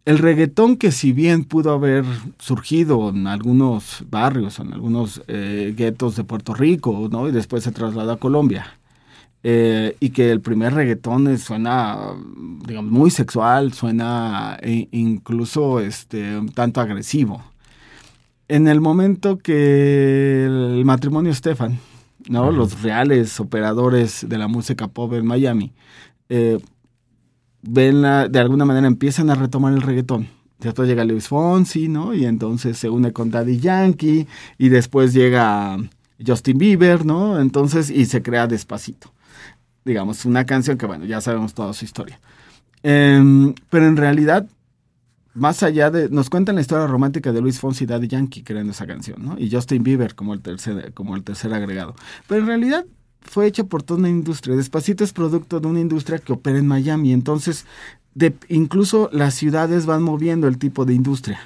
el 0.05 0.19
reggaetón 0.19 0.77
que 0.77 0.93
si 0.93 1.13
bien 1.13 1.45
pudo 1.45 1.73
haber 1.73 2.05
surgido 2.39 3.11
en 3.11 3.27
algunos 3.27 4.05
barrios, 4.11 4.59
en 4.59 4.73
algunos 4.73 5.23
eh, 5.29 5.75
guetos 5.77 6.17
de 6.17 6.25
Puerto 6.25 6.55
Rico, 6.55 7.09
¿no? 7.11 7.29
Y 7.29 7.33
después 7.33 7.65
se 7.65 7.73
trasladó 7.73 8.13
a 8.13 8.19
Colombia. 8.19 8.77
Eh, 9.43 9.97
y 10.01 10.11
que 10.11 10.31
el 10.31 10.43
primer 10.43 10.75
reggaetón 10.75 11.39
suena, 11.39 12.15
digamos, 12.67 12.93
muy 12.93 13.11
sexual, 13.11 13.73
suena 13.73 14.59
e 14.61 14.89
incluso 14.93 15.81
este, 15.81 16.37
un 16.37 16.51
tanto 16.51 16.83
agresivo 16.83 17.43
en 18.51 18.67
el 18.67 18.81
momento 18.81 19.39
que 19.39 20.45
el 20.45 20.85
matrimonio 20.85 21.33
Stefan, 21.33 21.79
¿no? 22.29 22.51
Los 22.51 22.83
reales 22.83 23.39
operadores 23.39 24.29
de 24.29 24.39
la 24.39 24.49
música 24.49 24.89
pop 24.89 25.13
en 25.15 25.25
Miami, 25.25 25.73
eh, 26.29 26.59
ven 27.63 28.03
de 28.03 28.39
alguna 28.39 28.65
manera 28.65 28.87
empiezan 28.87 29.31
a 29.31 29.35
retomar 29.35 29.73
el 29.73 29.83
reggaetón. 29.83 30.29
Después 30.59 30.89
llega 30.89 31.05
Luis 31.05 31.29
Fonsi, 31.29 31.89
¿no? 31.89 32.13
Y 32.13 32.27
entonces 32.27 32.77
se 32.77 32.91
une 32.91 33.13
con 33.13 33.31
Daddy 33.31 33.59
Yankee 33.59 34.27
y 34.59 34.69
después 34.69 35.15
llega 35.15 35.79
Justin 36.25 36.59
Bieber, 36.59 37.07
¿no? 37.07 37.41
Entonces, 37.41 37.91
y 37.91 38.05
se 38.05 38.23
crea 38.23 38.47
Despacito. 38.47 39.13
Digamos, 39.85 40.27
una 40.27 40.45
canción 40.45 40.77
que, 40.77 40.85
bueno, 40.85 41.07
ya 41.07 41.23
sabemos 41.23 41.55
toda 41.55 41.73
su 41.73 41.87
historia. 41.87 42.21
Em, 42.83 43.55
pero 43.71 43.87
en 43.87 43.97
realidad 43.97 44.47
más 45.35 45.63
allá 45.63 45.91
de, 45.91 46.09
nos 46.09 46.29
cuentan 46.29 46.57
la 46.57 46.61
historia 46.61 46.87
romántica 46.87 47.33
de 47.33 47.41
Luis 47.41 47.61
Fonsi 47.61 47.85
y 47.85 47.87
Daddy 47.87 48.09
Yankee 48.09 48.43
creando 48.43 48.73
esa 48.73 48.87
canción, 48.87 49.25
¿no? 49.25 49.39
Y 49.39 49.51
Justin 49.51 49.83
Bieber 49.83 50.15
como 50.15 50.35
el 50.35 50.41
tercer, 50.43 50.93
como 50.93 51.17
el 51.17 51.23
tercer 51.23 51.55
agregado. 51.55 51.95
Pero 52.27 52.43
en 52.43 52.47
realidad 52.49 52.85
fue 53.23 53.47
hecha 53.47 53.65
por 53.65 53.83
toda 53.83 54.01
una 54.01 54.09
industria. 54.09 54.57
Despacito 54.57 55.05
es 55.05 55.13
producto 55.13 55.61
de 55.61 55.69
una 55.69 55.81
industria 55.81 56.19
que 56.19 56.33
opera 56.33 56.59
en 56.59 56.67
Miami. 56.67 57.13
Entonces, 57.13 57.67
de, 58.15 58.35
incluso 58.49 59.09
las 59.13 59.35
ciudades 59.35 59.87
van 59.87 60.03
moviendo 60.03 60.49
el 60.49 60.59
tipo 60.59 60.85
de 60.85 60.95
industria. 60.95 61.41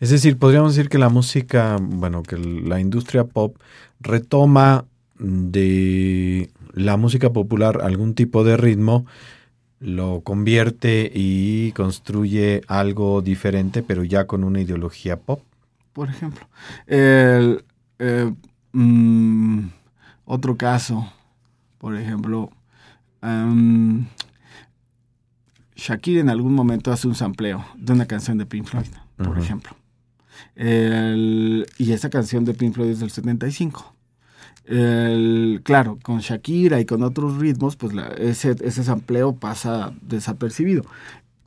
Es 0.00 0.10
decir, 0.10 0.38
podríamos 0.38 0.76
decir 0.76 0.88
que 0.88 0.98
la 0.98 1.08
música, 1.08 1.78
bueno, 1.80 2.22
que 2.22 2.36
la 2.36 2.78
industria 2.80 3.24
pop 3.24 3.56
retoma 4.00 4.84
de 5.18 6.50
la 6.72 6.96
música 6.96 7.32
popular 7.32 7.80
algún 7.82 8.14
tipo 8.14 8.44
de 8.44 8.56
ritmo 8.56 9.06
lo 9.80 10.22
convierte 10.22 11.10
y 11.12 11.72
construye 11.72 12.62
algo 12.66 13.22
diferente, 13.22 13.82
pero 13.82 14.04
ya 14.04 14.26
con 14.26 14.44
una 14.44 14.60
ideología 14.60 15.18
pop. 15.18 15.40
Por 15.92 16.08
ejemplo, 16.08 16.46
el, 16.86 17.64
eh, 17.98 18.32
mm, 18.72 19.66
otro 20.28 20.56
caso, 20.56 21.10
por 21.78 21.96
ejemplo, 21.96 22.50
um, 23.22 24.06
Shakira 25.74 26.20
en 26.20 26.28
algún 26.28 26.54
momento 26.54 26.92
hace 26.92 27.08
un 27.08 27.14
sampleo 27.14 27.64
de 27.76 27.92
una 27.92 28.06
canción 28.06 28.38
de 28.38 28.46
Pink 28.46 28.66
Floyd, 28.66 28.86
por 29.16 29.38
ejemplo. 29.38 29.72
y 30.56 31.92
esa 31.92 32.10
canción 32.10 32.44
de 32.44 32.54
Pink 32.54 32.74
Floyd 32.74 32.90
es 32.90 33.00
del 33.00 33.10
75 33.10 33.94
el, 34.68 35.62
claro, 35.64 35.98
con 36.02 36.18
Shakira 36.20 36.78
y 36.78 36.84
con 36.84 37.02
otros 37.02 37.38
ritmos, 37.38 37.76
pues 37.76 37.94
ese, 38.18 38.54
ese 38.60 38.84
sampleo 38.84 39.34
pasa 39.34 39.92
desapercibido. 40.02 40.84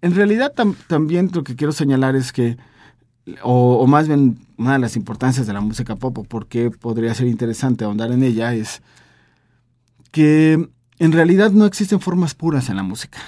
En 0.02 0.16
realidad 0.16 0.54
también 0.88 1.30
lo 1.32 1.44
que 1.44 1.56
quiero 1.56 1.72
señalar 1.72 2.16
es 2.16 2.34
que, 2.34 2.58
o, 3.44 3.86
más 3.88 4.08
bien 4.08 4.40
una 4.58 4.74
de 4.74 4.80
las 4.80 4.96
importancias 4.96 5.48
de 5.48 5.54
la 5.54 5.62
música 5.62 5.96
pop, 5.96 6.18
o 6.18 6.24
por 6.24 6.48
qué 6.48 6.72
podría 6.72 7.14
ser 7.14 7.28
interesante 7.28 7.84
ahondar 7.84 8.12
en 8.12 8.24
ella, 8.24 8.54
es 8.54 8.82
que 10.12 10.70
en 11.00 11.12
realidad 11.12 11.52
no 11.52 11.66
existen 11.66 12.00
formas 12.00 12.36
puras 12.36 12.70
en 12.70 12.76
la 12.76 12.84
música. 12.84 13.20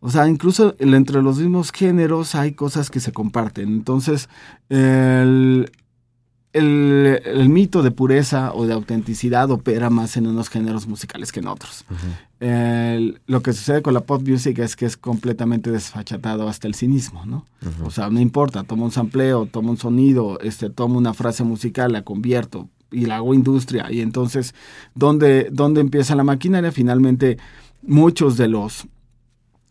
O 0.00 0.10
sea, 0.10 0.28
incluso 0.28 0.74
entre 0.78 1.22
los 1.22 1.38
mismos 1.38 1.72
géneros 1.72 2.34
hay 2.34 2.52
cosas 2.52 2.90
que 2.90 3.00
se 3.00 3.12
comparten. 3.12 3.68
Entonces, 3.68 4.28
el, 4.68 5.70
el, 6.54 7.48
mito 7.48 7.82
de 7.82 7.90
pureza 7.90 8.54
o 8.54 8.64
de 8.66 8.72
autenticidad 8.72 9.50
opera 9.50 9.90
más 9.90 10.16
en 10.16 10.28
unos 10.28 10.48
géneros 10.48 10.86
musicales 10.86 11.32
que 11.32 11.40
en 11.40 11.48
otros. 11.48 11.84
lo 13.26 13.42
que 13.42 13.52
sucede 13.52 13.82
con 13.82 13.92
la 13.92 14.00
pop 14.00 14.22
music 14.26 14.60
es 14.60 14.76
que 14.76 14.86
es 14.86 14.96
completamente 14.96 15.70
desfachatado 15.70 16.48
hasta 16.48 16.68
el 16.68 16.74
cinismo, 16.74 17.26
¿no? 17.26 17.44
O 17.84 17.90
sea, 17.90 18.08
no 18.08 18.20
importa, 18.20 18.62
tomo 18.62 18.84
un 18.84 18.92
sampleo, 18.92 19.46
tomo 19.46 19.70
un 19.70 19.76
sonido, 19.76 20.38
este, 20.40 20.70
tomo 20.70 20.96
una 20.96 21.12
frase 21.12 21.42
musical, 21.42 21.92
la 21.92 22.02
convierto 22.02 22.68
y 22.92 23.06
la 23.06 23.16
hago 23.16 23.34
industria. 23.34 23.90
Y 23.90 24.00
entonces, 24.00 24.54
¿dónde, 24.94 25.48
dónde 25.50 25.80
empieza 25.80 26.14
la 26.14 26.24
maquinaria? 26.24 26.70
Finalmente, 26.70 27.36
muchos 27.82 28.36
de 28.36 28.48
los 28.48 28.86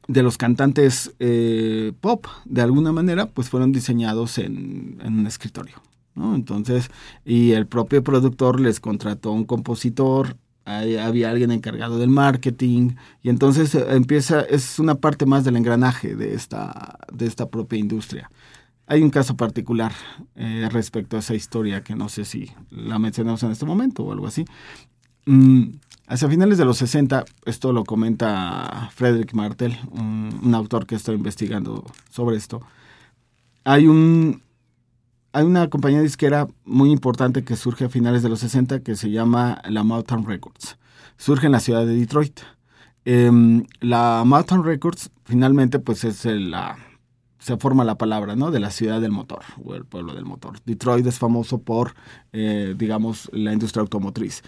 de 0.05 0.21
los 0.21 0.37
cantantes 0.37 1.13
eh, 1.19 1.93
pop, 2.01 2.25
de 2.43 2.61
alguna 2.61 2.91
manera, 2.91 3.27
pues 3.27 3.47
fueron 3.47 3.71
diseñados 3.71 4.37
en 4.37 4.99
un 5.01 5.25
escritorio. 5.25 5.81
Entonces, 6.15 6.91
y 7.25 7.51
el 7.51 7.67
propio 7.67 8.03
productor 8.03 8.59
les 8.59 8.79
contrató 8.79 9.31
un 9.31 9.45
compositor, 9.45 10.37
había 10.65 11.29
alguien 11.29 11.51
encargado 11.51 11.97
del 11.97 12.09
marketing, 12.09 12.91
y 13.21 13.29
entonces 13.29 13.75
eh, 13.75 13.85
empieza, 13.89 14.41
es 14.41 14.79
una 14.79 14.95
parte 14.95 15.25
más 15.25 15.43
del 15.43 15.57
engranaje 15.57 16.15
de 16.15 16.33
esta, 16.33 16.99
de 17.11 17.25
esta 17.25 17.49
propia 17.49 17.79
industria. 17.79 18.29
Hay 18.85 19.01
un 19.01 19.09
caso 19.09 19.35
particular 19.35 19.93
eh, 20.35 20.69
respecto 20.71 21.15
a 21.15 21.19
esa 21.19 21.35
historia 21.35 21.83
que 21.83 21.95
no 21.95 22.09
sé 22.09 22.25
si 22.25 22.51
la 22.69 22.99
mencionamos 22.99 23.41
en 23.43 23.51
este 23.51 23.65
momento 23.65 24.03
o 24.03 24.11
algo 24.11 24.27
así. 24.27 24.45
Mm, 25.25 25.75
hacia 26.07 26.29
finales 26.29 26.57
de 26.57 26.65
los 26.65 26.77
60, 26.77 27.23
esto 27.45 27.71
lo 27.73 27.85
comenta 27.85 28.89
Frederick 28.93 29.33
Martel, 29.33 29.77
un 29.91 30.53
autor 30.53 30.85
que 30.85 30.95
está 30.95 31.13
investigando 31.13 31.85
sobre 32.09 32.35
esto. 32.35 32.61
Hay 33.63 33.87
un, 33.87 34.43
hay 35.33 35.45
una 35.45 35.67
compañía 35.67 36.01
disquera 36.01 36.47
muy 36.63 36.91
importante 36.91 37.43
que 37.43 37.55
surge 37.55 37.85
a 37.85 37.89
finales 37.89 38.21
de 38.21 38.29
los 38.29 38.39
60 38.39 38.81
que 38.81 38.95
se 38.95 39.09
llama 39.09 39.61
la 39.67 39.83
Mountain 39.83 40.25
Records. 40.25 40.77
Surge 41.17 41.47
en 41.47 41.51
la 41.51 41.59
ciudad 41.59 41.87
de 41.87 41.95
Detroit. 41.95 42.39
Em, 43.03 43.65
la 43.81 44.23
Mountain 44.25 44.63
Records 44.63 45.09
finalmente 45.25 45.79
pues 45.79 46.03
es 46.03 46.23
la 46.25 46.77
se 47.39 47.57
forma 47.57 47.83
la 47.83 47.97
palabra, 47.97 48.37
¿no? 48.37 48.51
De 48.51 48.61
la 48.61 48.71
ciudad 48.71 49.01
del 49.01 49.11
motor 49.11 49.41
o 49.61 49.75
el 49.75 49.83
pueblo 49.83 50.13
del 50.13 50.23
motor. 50.23 50.59
Detroit 50.65 51.05
es 51.05 51.19
famoso 51.19 51.57
por, 51.61 51.93
eh, 52.31 52.73
digamos, 52.77 53.29
la 53.33 53.51
industria 53.51 53.81
automotriz. 53.81 54.43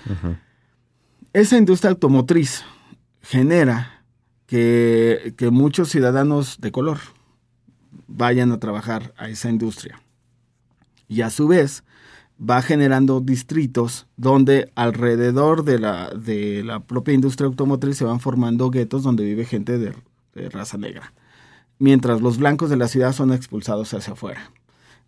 Esa 1.34 1.58
industria 1.58 1.92
automotriz 1.92 2.64
genera 3.22 4.06
que, 4.46 5.34
que 5.36 5.50
muchos 5.50 5.90
ciudadanos 5.90 6.62
de 6.62 6.72
color 6.72 7.00
vayan 8.08 8.54
a 8.54 8.60
trabajar 8.62 9.14
a 9.18 9.28
esa 9.28 9.50
industria 9.50 10.00
y 11.08 11.22
a 11.22 11.30
su 11.30 11.48
vez 11.48 11.84
va 12.40 12.62
generando 12.62 13.22
distritos 13.22 14.08
donde 14.18 14.72
alrededor 14.76 15.64
de 15.64 15.80
la, 15.80 16.10
de 16.10 16.64
la 16.64 16.82
propia 16.82 17.14
industria 17.14 17.48
automotriz 17.48 17.98
se 17.98 18.06
van 18.06 18.20
formando 18.20 18.70
guetos 18.70 19.04
donde 19.04 19.24
vive 19.24 19.46
gente 19.46 19.78
de, 19.78 19.94
raza 20.50 20.78
negra, 20.78 21.14
mientras 21.80 22.22
los 22.22 22.38
blancos 22.38 22.70
de 22.70 22.76
la 22.76 22.90
ciudad 22.90 23.14
son 23.14 23.32
expulsados 23.32 23.94
hacia 23.94 24.14
afuera. 24.14 24.52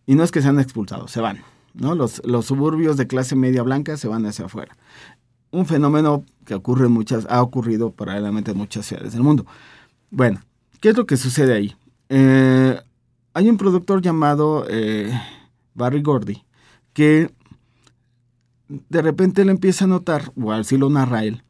Y 0.05 0.15
no 0.15 0.23
es 0.23 0.31
que 0.31 0.41
sean 0.41 0.57
expulsados, 0.57 1.11
se 1.11 1.19
van. 1.19 1.39
¿no? 1.73 1.95
Los, 1.95 2.21
los 2.25 2.45
suburbios 2.45 2.95
de 2.95 3.07
clase 3.07 3.35
media 3.35 3.61
blanca 3.61 3.97
se 3.97 4.07
van 4.07 4.25
hacia 4.25 4.45
afuera. 4.45 4.77
Un 5.51 5.65
fenómeno 5.65 6.23
que 6.45 6.55
ocurre 6.55 6.85
en 6.85 6.93
muchas, 6.93 7.27
ha 7.29 7.41
ocurrido 7.41 7.91
paralelamente 7.91 8.51
en 8.51 8.57
muchas 8.57 8.85
ciudades 8.85 9.11
del 9.11 9.23
mundo. 9.23 9.45
Bueno, 10.11 10.41
¿qué 10.79 10.89
es 10.89 10.97
lo 10.97 11.05
que 11.05 11.17
sucede 11.17 11.53
ahí? 11.53 11.75
Eh, 12.07 12.79
hay 13.33 13.49
un 13.49 13.57
productor 13.57 14.01
llamado 14.01 14.65
eh, 14.69 15.11
Barry 15.77 16.01
Gordy, 16.01 16.43
que 16.93 17.31
de 18.67 19.01
repente 19.01 19.46
le 19.46 19.51
empieza 19.51 19.86
a 19.86 19.88
notar, 19.88 20.34
o 20.36 20.51
así 20.51 20.77
lo 20.77 20.89
narra 20.89 21.24
él, 21.24 21.43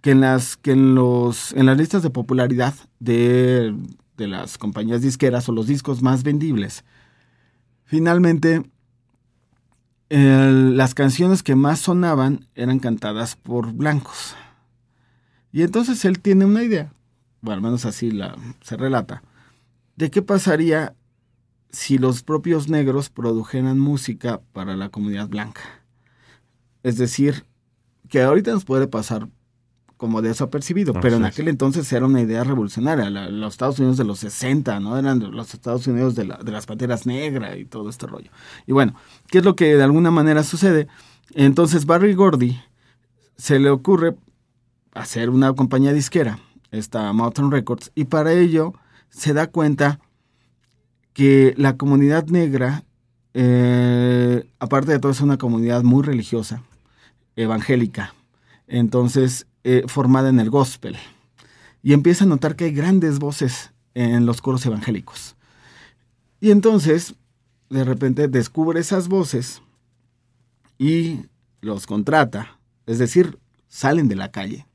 que 0.00 0.12
en 0.12 0.20
las, 0.20 0.56
que 0.56 0.72
en 0.72 0.94
los, 0.94 1.52
en 1.54 1.66
las 1.66 1.76
listas 1.76 2.02
de 2.02 2.10
popularidad 2.10 2.74
de, 3.00 3.74
de 4.16 4.28
las 4.28 4.58
compañías 4.58 5.02
disqueras 5.02 5.48
o 5.48 5.52
los 5.52 5.66
discos 5.66 6.02
más 6.02 6.22
vendibles, 6.22 6.84
finalmente 7.84 8.62
las 10.10 10.92
canciones 10.94 11.42
que 11.42 11.54
más 11.54 11.78
sonaban 11.80 12.46
eran 12.54 12.80
cantadas 12.80 13.34
por 13.34 13.72
blancos. 13.72 14.36
Y 15.52 15.62
entonces 15.62 16.04
él 16.04 16.20
tiene 16.20 16.44
una 16.44 16.62
idea, 16.62 16.92
o 17.42 17.50
al 17.50 17.62
menos 17.62 17.86
así 17.86 18.10
la, 18.10 18.36
se 18.60 18.76
relata, 18.76 19.22
de 19.96 20.10
qué 20.10 20.20
pasaría 20.20 20.94
si 21.72 21.98
los 21.98 22.22
propios 22.22 22.68
negros 22.68 23.08
produjeran 23.08 23.78
música 23.78 24.40
para 24.52 24.76
la 24.76 24.90
comunidad 24.90 25.28
blanca. 25.28 25.62
Es 26.82 26.98
decir, 26.98 27.46
que 28.08 28.22
ahorita 28.22 28.52
nos 28.52 28.64
puede 28.64 28.86
pasar 28.86 29.28
como 29.96 30.20
desapercibido, 30.20 30.94
pero 30.94 31.16
en 31.16 31.24
aquel 31.24 31.46
entonces 31.46 31.90
era 31.92 32.06
una 32.06 32.20
idea 32.20 32.42
revolucionaria. 32.42 33.08
los 33.08 33.54
Estados 33.54 33.78
Unidos 33.78 33.96
de 33.96 34.04
los 34.04 34.18
60, 34.18 34.80
¿no? 34.80 34.98
Eran 34.98 35.20
los 35.32 35.54
Estados 35.54 35.86
Unidos 35.86 36.16
de, 36.16 36.24
de 36.24 36.52
las 36.52 36.66
panteras 36.66 37.06
negras 37.06 37.56
y 37.56 37.64
todo 37.64 37.88
este 37.88 38.08
rollo. 38.08 38.30
Y 38.66 38.72
bueno, 38.72 38.94
¿qué 39.28 39.38
es 39.38 39.44
lo 39.44 39.54
que 39.54 39.76
de 39.76 39.82
alguna 39.82 40.10
manera 40.10 40.42
sucede? 40.42 40.88
Entonces 41.34 41.86
Barry 41.86 42.14
Gordy 42.14 42.60
se 43.36 43.60
le 43.60 43.70
ocurre 43.70 44.16
hacer 44.92 45.30
una 45.30 45.52
compañía 45.54 45.92
disquera, 45.92 46.40
esta 46.72 47.12
Mountain 47.12 47.50
Records, 47.50 47.92
y 47.94 48.04
para 48.04 48.32
ello 48.32 48.74
se 49.08 49.32
da 49.32 49.46
cuenta 49.46 50.00
que 51.12 51.54
la 51.56 51.76
comunidad 51.76 52.26
negra, 52.26 52.84
eh, 53.34 54.44
aparte 54.58 54.92
de 54.92 54.98
todo, 54.98 55.12
es 55.12 55.20
una 55.20 55.38
comunidad 55.38 55.82
muy 55.82 56.02
religiosa, 56.02 56.62
evangélica, 57.36 58.14
entonces 58.66 59.46
eh, 59.64 59.84
formada 59.86 60.28
en 60.28 60.40
el 60.40 60.50
gospel, 60.50 60.96
y 61.82 61.92
empieza 61.92 62.24
a 62.24 62.28
notar 62.28 62.56
que 62.56 62.64
hay 62.64 62.72
grandes 62.72 63.18
voces 63.18 63.72
en 63.94 64.26
los 64.26 64.40
coros 64.40 64.64
evangélicos. 64.66 65.36
Y 66.40 66.50
entonces, 66.50 67.14
de 67.70 67.84
repente, 67.84 68.28
descubre 68.28 68.80
esas 68.80 69.08
voces 69.08 69.62
y 70.78 71.20
los 71.60 71.86
contrata, 71.86 72.58
es 72.86 72.98
decir, 72.98 73.38
salen 73.68 74.08
de 74.08 74.16
la 74.16 74.30
calle. 74.30 74.66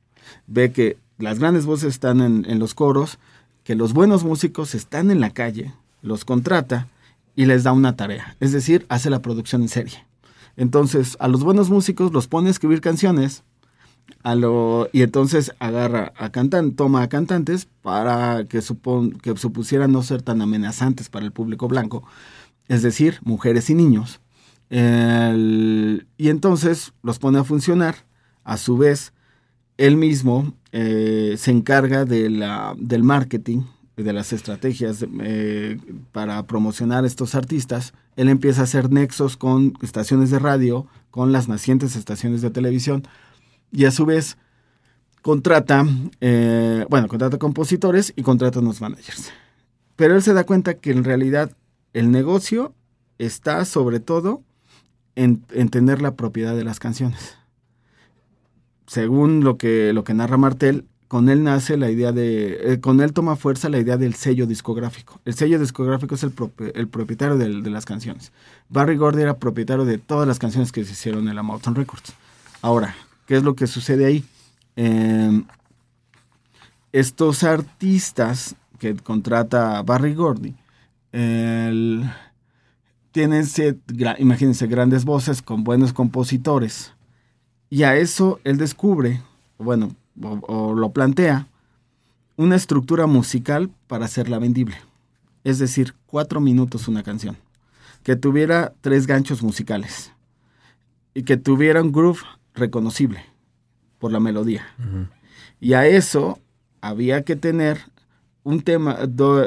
Ve 0.47 0.71
que 0.71 0.97
las 1.17 1.39
grandes 1.39 1.65
voces 1.65 1.89
están 1.89 2.21
en, 2.21 2.59
los 2.59 2.73
coros, 2.73 3.19
que 3.63 3.75
los 3.75 3.93
buenos 3.93 4.23
músicos 4.23 4.75
están 4.75 5.11
en 5.11 5.19
la 5.19 5.31
calle, 5.31 5.73
los 6.01 6.25
contrata 6.25 6.87
y 7.35 7.45
les 7.45 7.63
da 7.63 7.71
una 7.71 7.95
tarea, 7.95 8.35
es 8.39 8.51
decir, 8.51 8.85
hace 8.89 9.09
la 9.09 9.21
producción 9.21 9.61
en 9.61 9.69
serie. 9.69 10.05
Entonces, 10.55 11.15
a 11.19 11.27
los 11.27 11.43
buenos 11.43 11.69
músicos 11.69 12.11
los 12.11 12.27
pone 12.27 12.47
a 12.47 12.51
escribir 12.51 12.81
canciones, 12.81 13.43
a 14.23 14.35
lo, 14.35 14.89
y 14.91 15.03
entonces 15.03 15.53
agarra 15.59 16.13
a 16.17 16.31
cantan, 16.31 16.71
toma 16.73 17.03
a 17.03 17.09
cantantes 17.09 17.67
para 17.81 18.45
que, 18.45 18.61
supon, 18.61 19.11
que 19.11 19.37
supusieran 19.37 19.91
no 19.91 20.01
ser 20.01 20.21
tan 20.21 20.41
amenazantes 20.41 21.09
para 21.09 21.25
el 21.25 21.31
público 21.31 21.67
blanco, 21.67 22.03
es 22.67 22.81
decir, 22.81 23.19
mujeres 23.23 23.69
y 23.69 23.75
niños. 23.75 24.19
y 24.69 26.29
entonces 26.29 26.93
los 27.03 27.19
pone 27.19 27.39
a 27.39 27.43
funcionar. 27.43 27.95
A 28.43 28.57
su 28.57 28.77
vez, 28.77 29.13
él 29.77 29.97
mismo 29.97 30.53
eh, 30.71 31.35
se 31.37 31.51
encarga 31.51 32.05
de 32.05 32.29
la, 32.29 32.73
del 32.77 33.03
marketing, 33.03 33.63
de 34.03 34.13
las 34.13 34.31
estrategias 34.31 35.05
eh, 35.21 35.77
para 36.11 36.41
promocionar 36.43 37.05
estos 37.05 37.35
artistas. 37.35 37.93
Él 38.15 38.29
empieza 38.29 38.61
a 38.61 38.63
hacer 38.65 38.91
nexos 38.91 39.37
con 39.37 39.73
estaciones 39.81 40.29
de 40.29 40.39
radio, 40.39 40.87
con 41.11 41.31
las 41.31 41.47
nacientes 41.47 41.95
estaciones 41.95 42.41
de 42.41 42.51
televisión 42.51 43.03
y 43.71 43.85
a 43.85 43.91
su 43.91 44.05
vez 44.05 44.37
contrata, 45.21 45.85
eh, 46.21 46.85
bueno, 46.89 47.07
contrata 47.07 47.37
compositores 47.37 48.13
y 48.15 48.21
contrata 48.21 48.59
unos 48.59 48.81
managers. 48.81 49.31
Pero 49.95 50.15
él 50.15 50.21
se 50.21 50.33
da 50.33 50.45
cuenta 50.45 50.75
que 50.75 50.91
en 50.91 51.03
realidad 51.03 51.51
el 51.93 52.11
negocio 52.11 52.73
está 53.17 53.65
sobre 53.65 53.99
todo 53.99 54.43
en, 55.15 55.43
en 55.51 55.69
tener 55.69 56.01
la 56.01 56.15
propiedad 56.15 56.55
de 56.55 56.63
las 56.63 56.79
canciones 56.79 57.37
según 58.87 59.43
lo 59.43 59.57
que, 59.57 59.93
lo 59.93 60.03
que 60.03 60.13
narra 60.13 60.37
Martel, 60.37 60.85
con 61.07 61.29
él 61.29 61.43
nace 61.43 61.77
la 61.77 61.89
idea 61.89 62.11
de, 62.11 62.73
eh, 62.73 62.79
con 62.81 62.99
él 62.99 63.13
toma 63.13 63.35
fuerza 63.35 63.69
la 63.69 63.79
idea 63.79 63.97
del 63.97 64.13
sello 64.15 64.45
discográfico. 64.45 65.21
El 65.23 65.35
sello 65.35 65.57
discográfico 65.59 66.15
es 66.15 66.23
el, 66.23 66.33
el 66.73 66.87
propietario 66.87 67.37
de, 67.37 67.69
las 67.69 67.85
canciones. 67.85 68.31
Barry 68.69 68.97
Gordy 68.97 69.21
era 69.21 69.37
propietario 69.37 69.85
de 69.85 69.97
todas 69.97 70.27
las 70.27 70.39
canciones 70.39 70.71
que 70.71 70.83
se 70.83 70.91
hicieron 70.91 71.29
en 71.29 71.35
la 71.35 71.43
Mountain 71.43 71.75
Records. 71.75 72.13
Ahora, 72.61 72.95
¿qué 73.25 73.37
es 73.37 73.43
lo 73.43 73.55
que 73.55 73.67
sucede 73.67 74.05
ahí? 74.05 74.25
Em, 74.75 75.45
estos 76.91 77.43
artistas 77.43 78.55
que 78.79 78.95
contrata 78.95 79.81
Barry 79.83 80.13
Gordy, 80.13 80.55
tienen, 83.11 83.45
imagínense, 84.19 84.67
grandes 84.67 85.05
voces 85.05 85.41
con 85.41 85.63
buenos 85.63 85.93
compositores 85.93 86.93
y 87.69 87.83
a 87.83 87.95
eso 87.95 88.39
él 88.43 88.57
descubre, 88.57 89.21
bueno, 89.57 89.95
o, 90.21 90.73
lo 90.73 90.91
plantea, 90.91 91.47
una 92.35 92.55
estructura 92.55 93.07
musical 93.07 93.69
para 93.87 94.05
hacerla 94.05 94.39
vendible. 94.39 94.75
Es 95.43 95.59
decir, 95.59 95.93
cuatro 96.05 96.39
minutos 96.39 96.87
una 96.87 97.03
canción. 97.03 97.37
Que 98.03 98.15
tuviera 98.15 98.73
tres 98.81 99.07
ganchos 99.07 99.41
musicales. 99.43 100.11
Y 101.13 101.23
que 101.23 101.37
tuviera 101.37 101.81
un 101.81 101.91
groove 101.91 102.21
reconocible 102.53 103.25
por 103.99 104.11
la 104.11 104.19
melodía. 104.19 104.65
Y 105.59 105.73
a 105.73 105.87
eso 105.87 106.39
había 106.81 107.23
que 107.23 107.35
tener 107.35 107.79
un 108.43 108.61
tema, 108.61 108.97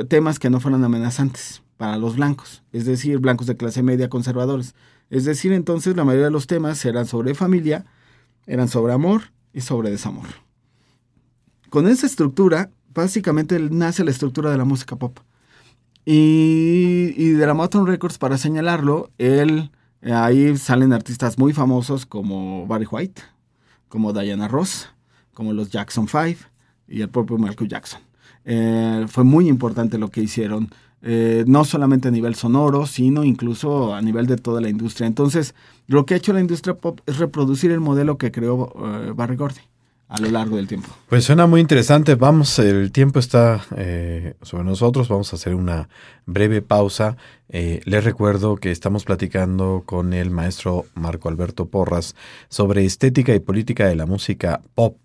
temas 0.08 0.38
que 0.38 0.50
no 0.50 0.60
fueran 0.60 0.84
amenazantes 0.84 1.62
para 1.76 1.96
los 1.96 2.16
blancos, 2.16 2.62
es 2.72 2.84
decir, 2.84 3.18
blancos 3.18 3.46
de 3.46 3.56
clase 3.56 3.82
media 3.82 4.10
conservadores. 4.10 4.74
Es 5.08 5.24
decir, 5.24 5.52
entonces 5.52 5.96
la 5.96 6.04
mayoría 6.04 6.26
de 6.26 6.30
los 6.30 6.46
temas 6.46 6.84
eran 6.84 7.06
sobre 7.06 7.34
familia, 7.34 7.86
eran 8.46 8.68
sobre 8.68 8.92
amor 8.92 9.32
y 9.54 9.62
sobre 9.62 9.90
desamor. 9.90 10.26
Con 11.70 11.86
esa 11.86 12.06
estructura, 12.06 12.70
básicamente 12.92 13.58
nace 13.60 14.02
la 14.02 14.10
estructura 14.10 14.50
de 14.50 14.58
la 14.58 14.64
música 14.64 14.96
pop. 14.96 15.20
Y, 16.04 17.30
de 17.30 17.46
la 17.46 17.54
Motown 17.54 17.86
Records, 17.86 18.18
para 18.18 18.38
señalarlo, 18.38 19.10
ahí 20.02 20.56
salen 20.56 20.92
artistas 20.92 21.38
muy 21.38 21.52
famosos 21.52 22.06
como 22.06 22.66
Barry 22.66 22.88
White, 22.90 23.22
como 23.88 24.12
Diana 24.12 24.48
Ross, 24.48 24.88
como 25.32 25.52
los 25.52 25.70
Jackson 25.70 26.08
Five 26.08 26.38
y 26.88 27.02
el 27.02 27.08
propio 27.08 27.38
Michael 27.38 27.70
Jackson. 27.70 28.00
Eh, 28.44 29.06
fue 29.08 29.22
muy 29.22 29.48
importante 29.48 29.96
lo 29.96 30.10
que 30.10 30.22
hicieron 30.22 30.70
eh, 31.02 31.44
no 31.46 31.64
solamente 31.64 32.08
a 32.08 32.10
nivel 32.10 32.34
sonoro, 32.34 32.84
sino 32.86 33.22
incluso 33.22 33.94
a 33.94 34.02
nivel 34.02 34.26
de 34.26 34.38
toda 34.38 34.60
la 34.60 34.68
industria. 34.68 35.06
Entonces, 35.06 35.54
lo 35.86 36.04
que 36.04 36.14
ha 36.14 36.16
hecho 36.16 36.32
la 36.32 36.40
industria 36.40 36.74
pop 36.74 37.00
es 37.06 37.18
reproducir 37.18 37.70
el 37.70 37.80
modelo 37.80 38.18
que 38.18 38.32
creó 38.32 38.72
eh, 38.76 39.12
Barry 39.14 39.36
Gordy 39.36 39.60
a 40.10 40.20
lo 40.20 40.28
largo 40.28 40.56
del 40.56 40.68
tiempo. 40.68 40.88
Pues 41.08 41.24
suena 41.24 41.46
muy 41.46 41.60
interesante. 41.60 42.16
Vamos, 42.16 42.58
el 42.58 42.92
tiempo 42.92 43.18
está 43.18 43.64
eh, 43.76 44.34
sobre 44.42 44.64
nosotros. 44.64 45.08
Vamos 45.08 45.32
a 45.32 45.36
hacer 45.36 45.54
una 45.54 45.88
breve 46.26 46.60
pausa. 46.60 47.16
les 47.48 48.04
recuerdo 48.04 48.56
que 48.56 48.70
estamos 48.70 49.04
platicando 49.04 49.84
con 49.86 50.12
el 50.12 50.30
maestro 50.30 50.84
Marco 50.94 51.28
Alberto 51.28 51.66
Porras 51.66 52.14
sobre 52.48 52.84
estética 52.84 53.34
y 53.34 53.40
política 53.40 53.86
de 53.86 53.96
la 53.96 54.06
música 54.06 54.60
pop 54.74 54.96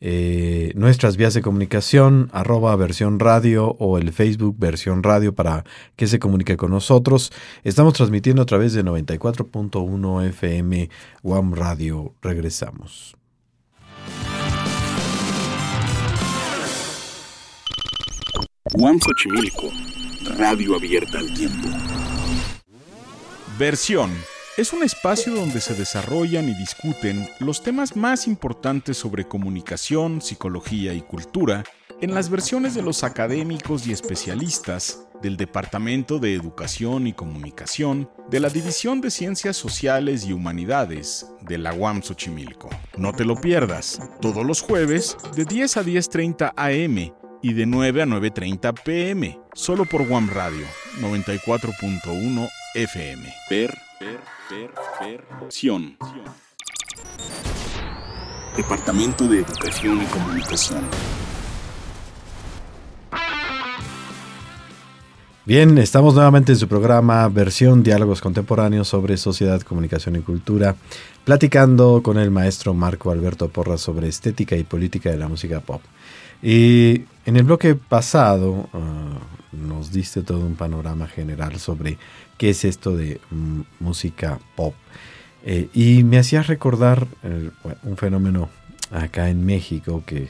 eh, 0.00 0.72
nuestras 0.74 1.16
vías 1.16 1.34
de 1.34 1.42
comunicación, 1.42 2.30
arroba 2.32 2.74
versión 2.76 3.18
radio 3.18 3.76
o 3.78 3.98
el 3.98 4.12
Facebook 4.12 4.56
versión 4.58 5.02
radio 5.02 5.34
para 5.34 5.64
que 5.96 6.06
se 6.06 6.18
comunique 6.18 6.56
con 6.56 6.70
nosotros. 6.70 7.32
Estamos 7.64 7.94
transmitiendo 7.94 8.42
a 8.42 8.46
través 8.46 8.72
de 8.72 8.84
94.1 8.84 10.26
FM 10.28 10.90
WAM 11.22 11.54
Radio. 11.54 12.14
Regresamos. 12.22 13.17
WAM 18.74 18.98
Xochimilco, 19.00 19.70
radio 20.36 20.76
abierta 20.76 21.18
al 21.18 21.32
tiempo. 21.32 21.68
Versión 23.58 24.10
es 24.56 24.72
un 24.72 24.82
espacio 24.82 25.34
donde 25.34 25.60
se 25.60 25.74
desarrollan 25.74 26.48
y 26.48 26.54
discuten 26.54 27.28
los 27.40 27.62
temas 27.62 27.96
más 27.96 28.26
importantes 28.26 28.96
sobre 28.98 29.26
comunicación, 29.26 30.20
psicología 30.20 30.92
y 30.92 31.00
cultura 31.00 31.64
en 32.00 32.14
las 32.14 32.30
versiones 32.30 32.74
de 32.74 32.82
los 32.82 33.04
académicos 33.04 33.86
y 33.86 33.92
especialistas 33.92 35.04
del 35.22 35.36
Departamento 35.36 36.18
de 36.18 36.34
Educación 36.34 37.06
y 37.06 37.12
Comunicación 37.12 38.10
de 38.30 38.40
la 38.40 38.50
División 38.50 39.00
de 39.00 39.10
Ciencias 39.10 39.56
Sociales 39.56 40.26
y 40.26 40.32
Humanidades 40.32 41.26
de 41.40 41.58
la 41.58 41.72
UAM 41.72 42.02
Xochimilco. 42.02 42.68
No 42.96 43.12
te 43.12 43.24
lo 43.24 43.34
pierdas, 43.40 44.00
todos 44.20 44.44
los 44.44 44.60
jueves 44.60 45.16
de 45.34 45.44
10 45.44 45.76
a 45.78 45.82
10.30 45.82 46.52
am 46.54 47.17
y 47.42 47.52
de 47.52 47.66
9 47.66 48.02
a 48.02 48.06
9.30 48.06 48.82
pm, 48.82 49.38
solo 49.54 49.84
por 49.84 50.02
UAM 50.02 50.28
Radio 50.30 50.66
94.1 51.00 52.48
FM. 52.74 53.34
Per 53.48 53.78
Versión. 55.40 55.96
Departamento 58.56 59.28
de 59.28 59.40
Educación 59.40 60.02
y 60.02 60.06
Comunicación. 60.06 60.84
Bien, 65.44 65.78
estamos 65.78 66.14
nuevamente 66.14 66.52
en 66.52 66.58
su 66.58 66.68
programa 66.68 67.26
Versión 67.28 67.82
Diálogos 67.82 68.20
Contemporáneos 68.20 68.86
sobre 68.86 69.16
Sociedad, 69.16 69.62
Comunicación 69.62 70.16
y 70.16 70.20
Cultura, 70.20 70.76
platicando 71.24 72.02
con 72.02 72.18
el 72.18 72.30
maestro 72.30 72.74
Marco 72.74 73.10
Alberto 73.10 73.48
Porras 73.48 73.80
sobre 73.80 74.08
estética 74.08 74.56
y 74.56 74.64
política 74.64 75.10
de 75.10 75.16
la 75.16 75.28
música 75.28 75.60
pop. 75.60 75.80
Y 76.42 77.04
en 77.26 77.36
el 77.36 77.44
bloque 77.44 77.74
pasado 77.74 78.68
ah, 78.72 79.18
nos 79.52 79.92
diste 79.92 80.22
todo 80.22 80.40
un 80.40 80.54
panorama 80.54 81.06
general 81.08 81.58
sobre 81.58 81.98
qué 82.36 82.50
es 82.50 82.64
esto 82.64 82.96
de 82.96 83.20
música 83.80 84.38
pop. 84.56 84.74
Eh, 85.44 85.68
y 85.72 86.04
me 86.04 86.18
hacía 86.18 86.42
recordar 86.42 87.06
un 87.84 87.96
fenómeno 87.96 88.48
acá 88.90 89.28
en 89.30 89.44
México 89.44 90.02
que 90.04 90.28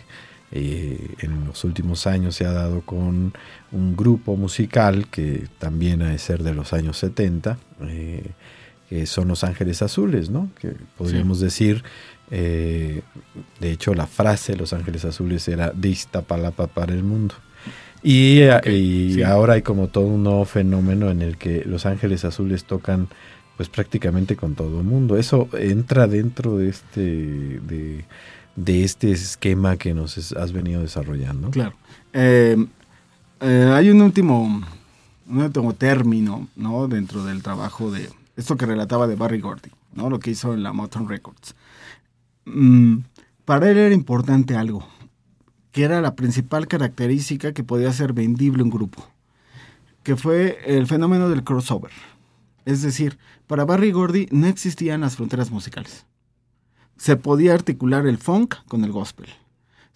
eh, 0.51 1.14
en 1.21 1.44
los 1.44 1.62
últimos 1.64 2.07
años 2.07 2.35
se 2.35 2.47
ha 2.47 2.53
dado 2.53 2.81
con 2.81 3.35
un 3.71 3.97
grupo 3.97 4.35
musical 4.37 5.07
que 5.09 5.47
también 5.59 6.01
ha 6.01 6.11
de 6.11 6.18
ser 6.18 6.42
de 6.42 6.55
los 6.55 6.73
años 6.73 6.97
70, 6.99 7.59
eh, 7.83 8.31
que 8.88 9.05
son 9.05 9.29
Los 9.29 9.44
Ángeles 9.44 9.83
Azules, 9.83 10.31
¿no? 10.31 10.49
Que 10.59 10.75
podríamos 10.97 11.40
decir, 11.40 11.85
eh, 12.31 13.03
de 13.61 13.71
hecho 13.71 13.95
la 13.95 14.07
frase 14.07 14.57
Los 14.57 14.73
Ángeles 14.73 15.05
Azules 15.05 15.49
era 15.49 15.71
de 15.71 15.88
Iztapalapa 15.88 16.67
para 16.67 16.95
el 16.95 17.03
mundo. 17.03 17.35
Y, 18.03 18.43
ahora 19.27 19.55
hay 19.55 19.62
como 19.62 19.88
todo 19.88 20.05
un 20.07 20.23
nuevo 20.23 20.45
fenómeno 20.45 21.11
en 21.11 21.21
el 21.21 21.37
que 21.37 21.64
Los 21.64 21.85
Ángeles 21.85 22.25
Azules 22.25 22.64
tocan 22.64 23.09
pues 23.57 23.69
prácticamente 23.69 24.37
con 24.37 24.55
todo 24.55 24.79
el 24.79 24.87
mundo. 24.87 25.17
Eso 25.17 25.49
entra 25.59 26.07
dentro 26.07 26.59
de 26.59 26.69
este, 26.69 27.01
de, 27.01 28.05
de 28.55 28.85
este 28.85 29.11
esquema 29.11 29.77
que 29.77 29.95
nos 29.95 30.33
has 30.33 30.53
venido 30.53 30.81
desarrollando. 30.81 31.51
Claro. 31.51 31.75
Eh, 32.12 32.57
eh, 33.41 33.71
hay 33.73 33.91
un 33.91 34.01
último, 34.01 34.62
un 35.29 35.43
último 35.43 35.75
término, 35.75 36.49
¿no? 36.55 36.87
Dentro 36.87 37.25
del 37.25 37.43
trabajo 37.43 37.91
de 37.91 38.09
esto 38.37 38.57
que 38.57 38.67
relataba 38.67 39.09
de 39.09 39.17
Barry 39.17 39.41
Gordy, 39.41 39.71
¿no? 39.95 40.09
Lo 40.09 40.21
que 40.21 40.31
hizo 40.31 40.55
en 40.55 40.62
la 40.62 40.73
Motown 40.73 41.09
Records. 41.09 41.57
Mm, 42.53 43.05
para 43.45 43.71
él 43.71 43.79
era 43.79 43.95
importante 43.95 44.57
algo, 44.57 44.87
que 45.73 45.85
era 45.85 46.01
la 46.01 46.15
principal 46.17 46.67
característica 46.67 47.53
que 47.53 47.65
podía 47.65 47.93
ser 47.93 48.13
vendible 48.13 48.63
un 48.63 48.71
grupo, 48.71 49.07
que 50.03 50.17
fue 50.17 50.59
el 50.67 50.87
fenómeno 50.87 51.29
del 51.29 51.45
crossover. 51.45 51.93
Es 52.65 52.83
decir, 52.83 53.19
para 53.47 53.65
Barry 53.65 53.93
Gordy 53.93 54.27
no 54.31 54.47
existían 54.47 55.01
las 55.01 55.17
fronteras 55.17 55.51
musicales. 55.51 56.07
Se 56.97 57.17
podía 57.17 57.55
articular 57.55 58.07
el 58.07 58.19
funk 58.19 58.57
con 58.67 58.85
el 58.85 58.93
gospel 58.93 59.29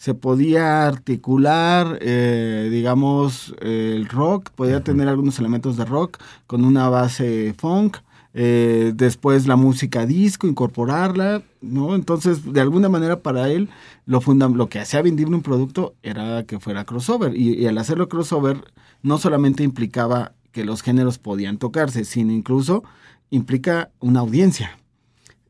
se 0.03 0.15
podía 0.15 0.89
articular, 0.89 1.97
eh, 2.01 2.69
digamos, 2.73 3.55
el 3.61 4.09
rock, 4.09 4.51
podía 4.51 4.83
tener 4.83 5.07
algunos 5.07 5.39
elementos 5.39 5.77
de 5.77 5.85
rock 5.85 6.19
con 6.49 6.65
una 6.65 6.89
base 6.89 7.55
funk, 7.57 7.99
eh, 8.35 8.93
después 8.95 9.47
la 9.47 9.57
música 9.57 10.07
disco, 10.07 10.47
incorporarla, 10.47 11.43
¿no? 11.61 11.95
Entonces, 11.95 12.53
de 12.53 12.61
alguna 12.61 12.89
manera 12.89 13.21
para 13.21 13.49
él, 13.51 13.69
lo, 14.07 14.21
lo 14.21 14.69
que 14.69 14.81
hacía 14.81 15.03
vendible 15.03 15.37
un 15.37 15.43
producto 15.43 15.95
era 16.03 16.45
que 16.45 16.59
fuera 16.59 16.85
crossover, 16.85 17.37
y, 17.37 17.55
y 17.55 17.67
al 17.67 17.79
hacerlo 17.79 18.09
crossover 18.09 18.65
no 19.03 19.19
solamente 19.19 19.63
implicaba 19.63 20.33
que 20.53 20.65
los 20.65 20.83
géneros 20.83 21.19
podían 21.19 21.59
tocarse, 21.59 22.05
sino 22.05 22.33
incluso 22.33 22.85
implica 23.31 23.91
una 24.01 24.21
audiencia 24.21 24.79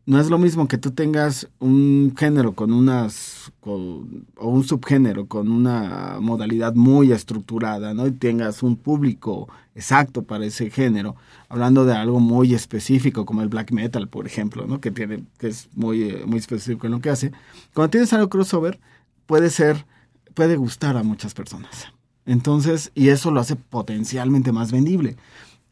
no 0.04 0.18
es 0.20 0.28
lo 0.30 0.38
mismo 0.38 0.66
que 0.66 0.78
tú 0.78 0.90
tengas 0.90 1.48
un 1.60 2.14
género 2.16 2.54
con 2.54 2.72
unas 2.72 3.52
o 3.60 4.02
un 4.40 4.64
subgénero 4.64 5.26
con 5.26 5.50
una 5.50 6.18
modalidad 6.20 6.74
muy 6.74 7.12
estructurada, 7.12 7.94
¿no? 7.94 8.06
Y 8.06 8.12
tengas 8.12 8.62
un 8.62 8.76
público 8.76 9.48
exacto 9.74 10.22
para 10.22 10.44
ese 10.44 10.70
género, 10.70 11.14
hablando 11.48 11.84
de 11.84 11.94
algo 11.94 12.18
muy 12.18 12.52
específico 12.54 13.24
como 13.24 13.42
el 13.42 13.48
black 13.48 13.70
metal, 13.70 14.08
por 14.08 14.26
ejemplo, 14.26 14.66
¿no? 14.66 14.80
Que 14.80 14.90
tiene 14.90 15.22
que 15.38 15.48
es 15.48 15.68
muy 15.74 16.02
eh, 16.02 16.24
muy 16.26 16.38
específico 16.38 16.86
en 16.86 16.92
lo 16.92 17.00
que 17.00 17.10
hace. 17.10 17.30
Cuando 17.72 17.90
tienes 17.90 18.12
algo 18.12 18.28
crossover, 18.28 18.80
puede 19.26 19.50
ser 19.50 19.86
puede 20.34 20.56
gustar 20.56 20.96
a 20.96 21.04
muchas 21.04 21.34
personas. 21.34 21.92
Entonces, 22.26 22.90
y 22.94 23.08
eso 23.08 23.30
lo 23.30 23.40
hace 23.40 23.56
potencialmente 23.56 24.52
más 24.52 24.72
vendible. 24.72 25.16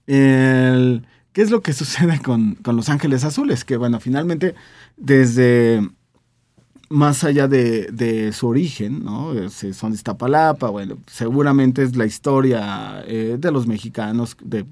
El 0.06 1.06
¿Qué 1.32 1.42
es 1.42 1.50
lo 1.50 1.60
que 1.62 1.72
sucede 1.72 2.20
con, 2.20 2.58
Los 2.64 2.88
Ángeles 2.88 3.24
Azules? 3.24 3.64
Que 3.64 3.76
bueno, 3.76 4.00
finalmente 4.00 4.54
desde 4.96 5.80
más 6.88 7.22
allá 7.22 7.46
de, 7.46 8.32
su 8.32 8.48
origen, 8.48 9.04
¿no? 9.04 9.32
Son 9.48 9.92
de 9.92 9.96
Iztapalapa, 9.96 10.70
bueno, 10.70 10.98
seguramente 11.06 11.84
es 11.84 11.94
la 11.96 12.04
historia 12.04 13.04
eh, 13.06 13.36
de 13.38 13.52
los 13.52 13.68
mexicanos 13.68 14.36
de, 14.42 14.66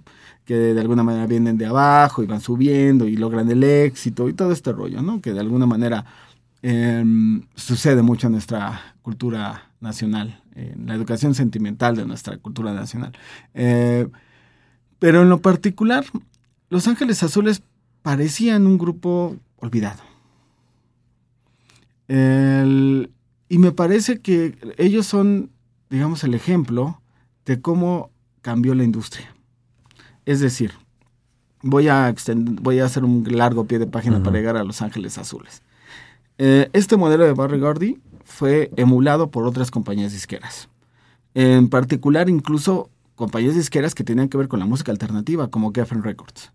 que 0.44 0.54
de 0.54 0.80
alguna 0.80 1.04
manera 1.04 1.26
vienen 1.26 1.58
de 1.58 1.66
abajo 1.66 2.22
y 2.22 2.26
van 2.26 2.40
subiendo 2.40 3.06
y 3.06 3.16
logran 3.16 3.48
el 3.50 3.62
éxito 3.62 4.28
y 4.28 4.32
todo 4.32 4.50
este 4.50 4.72
rollo, 4.72 5.00
¿no? 5.00 5.20
Que 5.20 5.32
de 5.32 5.40
alguna 5.40 5.66
manera 5.66 6.06
em, 6.62 7.42
sucede 7.54 8.02
mucho 8.02 8.26
en 8.26 8.32
nuestra 8.32 8.94
cultura 9.02 9.70
nacional, 9.80 10.42
en 10.56 10.86
la 10.86 10.94
educación 10.94 11.34
sentimental 11.34 11.94
de 11.94 12.06
nuestra 12.06 12.36
cultura 12.38 12.72
nacional. 12.72 13.12
Eh, 13.54 14.08
pero 14.98 15.22
en 15.22 15.28
lo 15.28 15.40
particular, 15.40 16.04
los 16.70 16.86
Ángeles 16.86 17.22
Azules 17.22 17.62
parecían 18.02 18.66
un 18.66 18.78
grupo 18.78 19.36
olvidado. 19.56 20.02
y 22.08 23.58
me 23.58 23.72
parece 23.72 24.20
que 24.20 24.56
ellos 24.78 25.06
son, 25.06 25.50
digamos, 25.90 26.24
el 26.24 26.34
ejemplo 26.34 27.00
de 27.44 27.60
cómo 27.60 28.10
cambió 28.40 28.74
la 28.74 28.84
industria. 28.84 29.34
Es 30.24 30.40
decir, 30.40 30.72
voy 31.62 31.88
a, 31.88 32.14
voy 32.62 32.80
a 32.80 32.84
hacer 32.84 33.04
un 33.04 33.26
largo 33.30 33.64
pie 33.64 33.78
de 33.78 33.86
página 33.86 34.22
para 34.22 34.36
llegar 34.36 34.56
a 34.56 34.64
Los 34.64 34.82
Ángeles 34.82 35.18
Azules. 35.18 35.62
Eh, 36.38 36.70
este 36.72 36.96
modelo 36.96 37.24
de 37.24 37.32
Barry 37.32 37.58
Gordy 37.58 37.98
fue 38.24 38.70
emulado 38.76 39.30
por 39.30 39.44
otras 39.44 39.70
compañías 39.70 40.12
disqueras. 40.12 40.68
En 41.34 41.68
particular, 41.68 42.28
incluso 42.28 42.90
compañías 43.16 43.54
disqueras 43.54 43.94
que 43.94 44.04
tenían 44.04 44.28
que 44.28 44.38
ver 44.38 44.48
con 44.48 44.60
la 44.60 44.66
música 44.66 44.92
alternativa, 44.92 45.48
como 45.48 45.72
Geffen 45.72 46.02
Records. 46.02 46.52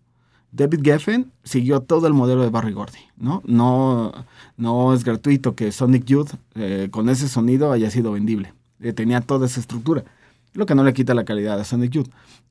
David 0.54 0.82
Geffen 0.84 1.32
siguió 1.42 1.80
todo 1.80 2.06
el 2.06 2.14
modelo 2.14 2.42
de 2.42 2.50
Barry 2.50 2.72
Gordy, 2.72 3.00
¿no? 3.16 3.42
No, 3.44 4.12
no 4.56 4.94
es 4.94 5.02
gratuito 5.02 5.56
que 5.56 5.72
Sonic 5.72 6.04
Youth 6.04 6.30
eh, 6.54 6.88
con 6.92 7.08
ese 7.08 7.28
sonido 7.28 7.72
haya 7.72 7.90
sido 7.90 8.12
vendible. 8.12 8.54
Eh, 8.78 8.92
tenía 8.92 9.20
toda 9.20 9.46
esa 9.46 9.58
estructura, 9.58 10.04
lo 10.52 10.64
que 10.64 10.76
no 10.76 10.84
le 10.84 10.94
quita 10.94 11.12
la 11.12 11.24
calidad 11.24 11.58
a 11.58 11.64
Sonic 11.64 11.90
Youth. 11.90 12.08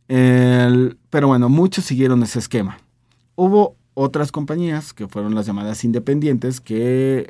pero 0.08 1.28
bueno, 1.28 1.48
muchos 1.48 1.86
siguieron 1.86 2.22
ese 2.24 2.40
esquema. 2.40 2.78
Hubo 3.36 3.78
otras 3.96 4.32
compañías, 4.32 4.94
que 4.94 5.08
fueron 5.08 5.36
las 5.36 5.46
llamadas 5.46 5.84
independientes, 5.84 6.60
que 6.60 7.30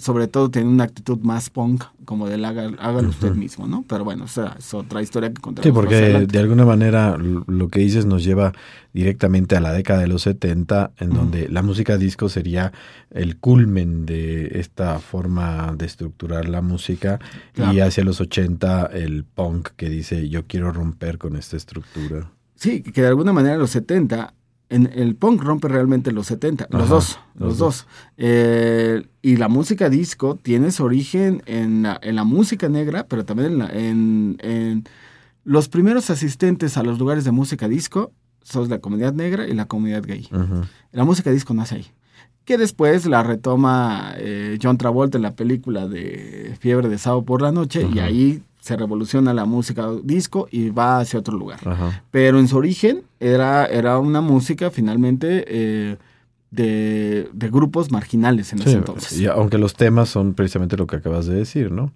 sobre 0.00 0.26
todo 0.26 0.50
tienen 0.50 0.72
una 0.72 0.84
actitud 0.84 1.18
más 1.20 1.50
punk, 1.50 1.84
como 2.04 2.28
del 2.28 2.44
hágalo 2.44 3.08
usted 3.08 3.32
mismo, 3.34 3.68
¿no? 3.68 3.84
Pero 3.88 4.02
bueno, 4.04 4.24
esa 4.24 4.56
es 4.58 4.74
otra 4.74 5.02
historia 5.02 5.32
que 5.32 5.40
contaremos. 5.40 5.80
Sí, 5.82 5.86
porque 5.86 6.26
de 6.26 6.38
alguna 6.38 6.64
manera 6.64 7.16
lo 7.16 7.68
que 7.68 7.80
dices 7.80 8.06
nos 8.06 8.24
lleva 8.24 8.52
directamente 8.92 9.56
a 9.56 9.60
la 9.60 9.72
década 9.72 10.00
de 10.00 10.08
los 10.08 10.22
70, 10.22 10.92
en 10.98 11.10
donde 11.10 11.48
la 11.48 11.62
música 11.62 11.96
disco 11.96 12.28
sería 12.28 12.72
el 13.10 13.36
culmen 13.36 14.04
de 14.04 14.58
esta 14.58 14.98
forma 14.98 15.74
de 15.78 15.86
estructurar 15.86 16.48
la 16.48 16.60
música, 16.60 17.20
y 17.72 17.78
hacia 17.78 18.02
los 18.02 18.20
80 18.20 18.86
el 18.86 19.24
punk 19.24 19.68
que 19.76 19.88
dice 19.88 20.28
yo 20.28 20.46
quiero 20.46 20.72
romper 20.72 21.18
con 21.18 21.36
esta 21.36 21.56
estructura. 21.56 22.32
Sí, 22.56 22.82
que 22.82 23.02
de 23.02 23.08
alguna 23.08 23.32
manera 23.32 23.56
los 23.56 23.70
70 23.70 24.34
en 24.72 24.90
el 24.94 25.14
punk 25.16 25.42
rompe 25.42 25.68
realmente 25.68 26.12
los 26.12 26.26
70, 26.28 26.68
los 26.70 26.88
dos, 26.88 27.18
los, 27.34 27.58
dos. 27.58 27.86
Eh, 28.16 29.06
y 29.20 29.36
la 29.36 29.48
música 29.48 29.90
disco 29.90 30.38
tiene 30.42 30.70
su 30.70 30.84
origen 30.84 31.42
en 31.46 31.82
la, 31.82 32.24
música 32.24 32.68
negra, 32.68 33.06
pero 33.06 33.24
también 33.24 33.60
en, 33.60 34.38
en, 34.40 34.84
los 35.44 35.68
primeros 35.68 36.08
asistentes 36.08 36.76
a 36.76 36.82
los 36.82 36.98
lugares 36.98 37.24
de 37.24 37.32
música 37.32 37.68
disco 37.68 38.12
son 38.42 38.68
la 38.70 38.78
comunidad 38.78 39.12
negra 39.12 39.46
y 39.46 39.52
la 39.52 39.66
comunidad 39.66 40.04
gay. 40.04 40.28
La 40.90 41.04
música 41.04 41.30
disco 41.30 41.52
nace 41.54 41.76
ahí. 41.76 41.86
Que 42.44 42.58
después 42.58 43.06
la 43.06 43.22
retoma 43.22 44.14
eh, 44.16 44.58
John 44.60 44.78
Travolta 44.78 45.18
en 45.18 45.22
la 45.22 45.36
película 45.36 45.86
de 45.86 46.56
Fiebre 46.58 46.88
de 46.88 46.98
Sábado 46.98 47.24
por 47.24 47.42
la 47.42 47.52
Noche 47.52 47.86
y 47.92 47.98
ahí 48.00 48.42
se 48.62 48.76
revoluciona 48.76 49.34
la 49.34 49.44
música 49.44 49.88
disco 50.04 50.46
y 50.48 50.70
va 50.70 51.00
hacia 51.00 51.18
otro 51.18 51.36
lugar. 51.36 51.58
Pero 52.12 52.38
en 52.38 52.46
su 52.46 52.56
origen 52.56 53.02
era, 53.18 53.66
era 53.66 53.98
una 53.98 54.20
música 54.20 54.70
finalmente 54.70 55.44
eh, 55.48 55.96
de, 56.52 57.28
grupos 57.50 57.90
marginales 57.90 58.52
en 58.52 58.60
ese 58.60 58.74
entonces. 58.74 59.18
Y 59.18 59.26
aunque 59.26 59.58
los 59.58 59.74
temas 59.74 60.10
son 60.10 60.34
precisamente 60.34 60.76
lo 60.76 60.86
que 60.86 60.94
acabas 60.94 61.26
de 61.26 61.34
decir, 61.34 61.72
¿no? 61.72 61.92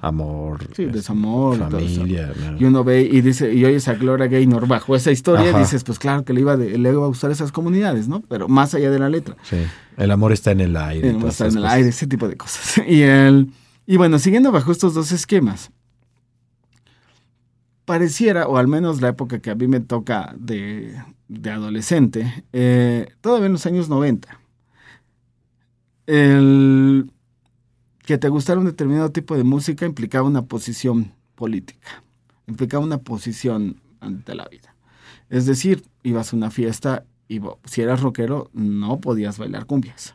Amor, 0.00 0.64
sí, 0.74 0.82
este, 0.84 0.86
desamor, 0.88 1.56
familia. 1.70 2.32
Y, 2.58 2.64
uno 2.64 2.82
ve 2.82 3.02
y 3.02 3.20
dice, 3.20 3.54
y 3.54 3.64
oyes 3.64 3.86
a 3.86 3.94
Gloria 3.94 4.26
Gaynor 4.26 4.66
bajo 4.66 4.96
esa 4.96 5.12
historia 5.12 5.52
y 5.52 5.60
dices, 5.60 5.84
pues 5.84 6.00
claro 6.00 6.24
que 6.24 6.32
le 6.32 6.40
iba, 6.40 6.56
le 6.56 6.76
iba 6.76 7.04
a 7.04 7.06
gustar 7.06 7.30
esas 7.30 7.52
comunidades, 7.52 8.08
¿no? 8.08 8.22
Pero 8.28 8.48
más 8.48 8.74
allá 8.74 8.90
de 8.90 8.98
la 8.98 9.08
letra. 9.08 9.36
Sí, 9.44 9.58
el 9.96 10.10
amor 10.10 10.32
está 10.32 10.50
en 10.50 10.62
el 10.62 10.76
aire. 10.76 11.10
El 11.10 11.16
amor 11.16 11.28
está 11.28 11.46
en 11.46 11.58
el 11.58 11.66
aire, 11.66 11.90
ese 11.90 12.08
tipo 12.08 12.26
de 12.26 12.36
cosas. 12.36 12.82
Y, 12.88 13.02
el, 13.02 13.50
y 13.86 13.98
bueno, 13.98 14.18
siguiendo 14.18 14.50
bajo 14.50 14.72
estos 14.72 14.94
dos 14.94 15.12
esquemas, 15.12 15.70
pareciera, 17.88 18.46
o 18.46 18.58
al 18.58 18.68
menos 18.68 19.00
la 19.00 19.08
época 19.08 19.38
que 19.40 19.50
a 19.50 19.54
mí 19.54 19.66
me 19.66 19.80
toca 19.80 20.34
de, 20.38 20.94
adolescente, 21.50 22.44
eh, 22.52 23.08
todavía 23.22 23.46
en 23.46 23.52
los 23.52 23.64
años 23.64 23.88
90, 23.88 24.38
el 26.06 27.10
que 28.04 28.18
te 28.18 28.28
gustara 28.28 28.60
un 28.60 28.66
determinado 28.66 29.10
tipo 29.10 29.34
de 29.38 29.42
música 29.42 29.86
implicaba 29.86 30.28
una 30.28 30.42
posición 30.42 31.14
política, 31.34 32.02
implicaba 32.46 32.84
una 32.84 32.98
posición 32.98 33.80
ante 34.00 34.34
la 34.34 34.46
vida. 34.48 34.74
Es 35.30 35.46
decir, 35.46 35.82
ibas 36.02 36.34
a 36.34 36.36
una 36.36 36.50
fiesta 36.50 37.06
y 37.26 37.40
si 37.64 37.80
eras 37.80 38.02
rockero 38.02 38.50
no 38.52 39.00
podías 39.00 39.38
bailar 39.38 39.64
cumbias. 39.64 40.14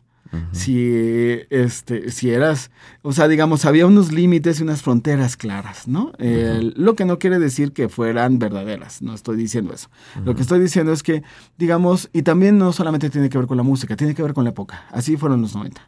Si, 0.51 1.39
este, 1.49 2.11
si 2.11 2.29
eras, 2.29 2.71
o 3.01 3.13
sea, 3.13 3.27
digamos, 3.27 3.65
había 3.65 3.85
unos 3.85 4.11
límites 4.11 4.59
y 4.59 4.63
unas 4.63 4.81
fronteras 4.81 5.37
claras, 5.37 5.87
¿no? 5.87 6.11
lo 6.17 6.95
que 6.95 7.05
no 7.05 7.19
quiere 7.19 7.39
decir 7.39 7.71
que 7.71 7.89
fueran 7.89 8.39
verdaderas, 8.39 9.01
no 9.01 9.13
estoy 9.13 9.37
diciendo 9.37 9.73
eso. 9.73 9.89
Lo 10.25 10.35
que 10.35 10.41
estoy 10.41 10.59
diciendo 10.59 10.91
es 10.91 11.03
que, 11.03 11.23
digamos, 11.57 12.09
y 12.13 12.23
también 12.23 12.57
no 12.57 12.73
solamente 12.73 13.09
tiene 13.09 13.29
que 13.29 13.37
ver 13.37 13.47
con 13.47 13.57
la 13.57 13.63
música, 13.63 13.95
tiene 13.95 14.15
que 14.15 14.23
ver 14.23 14.33
con 14.33 14.43
la 14.43 14.51
época. 14.51 14.85
Así 14.91 15.17
fueron 15.17 15.41
los 15.41 15.55
90. 15.55 15.81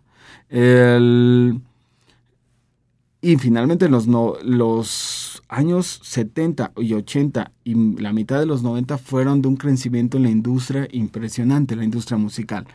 y 3.21 3.37
finalmente 3.37 3.89
los, 3.89 4.07
no, 4.07 4.35
los 4.43 5.34
años 5.47 5.99
70 6.03 6.73
y 6.77 6.93
80 6.93 7.51
y 7.63 7.75
la 8.01 8.13
mitad 8.13 8.39
de 8.39 8.45
los 8.45 8.63
90 8.63 8.97
fueron 8.97 9.41
de 9.41 9.47
un 9.47 9.57
crecimiento 9.57 10.17
en 10.17 10.23
la 10.23 10.29
industria 10.29 10.87
impresionante, 10.91 11.75
la 11.75 11.83
industria 11.83 12.17
musical. 12.17 12.67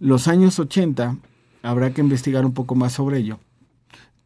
Los 0.00 0.28
años 0.28 0.58
80, 0.58 1.16
habrá 1.62 1.92
que 1.92 2.00
investigar 2.00 2.44
un 2.44 2.52
poco 2.52 2.74
más 2.74 2.92
sobre 2.92 3.18
ello, 3.18 3.40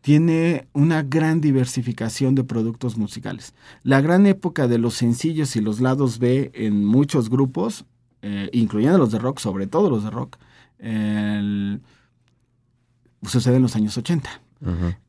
tiene 0.03 0.67
una 0.73 1.03
gran 1.03 1.41
diversificación 1.41 2.35
de 2.35 2.45
productos 2.45 2.99
musicales. 2.99 3.55
La 3.85 4.01
gran 4.01 4.27
época 4.27 4.67
de 4.67 4.79
los 4.79 4.95
sencillos 4.95 5.55
y 5.55 5.61
los 5.61 5.81
lados 5.81 6.19
B 6.19 6.51
en 6.55 6.85
muchos 6.85 7.31
grupos, 7.31 7.85
eh, 8.21 8.51
incluyendo 8.53 8.99
los 8.99 9.13
de 9.13 9.21
rock, 9.21 9.39
sobre 9.39 9.69
todo 9.69 9.89
los 9.89 10.03
de 10.03 10.11
rock, 10.11 10.39
sucede 13.23 13.57
en 13.57 13.63
los 13.63 13.77
años 13.77 13.97
80. 13.97 14.42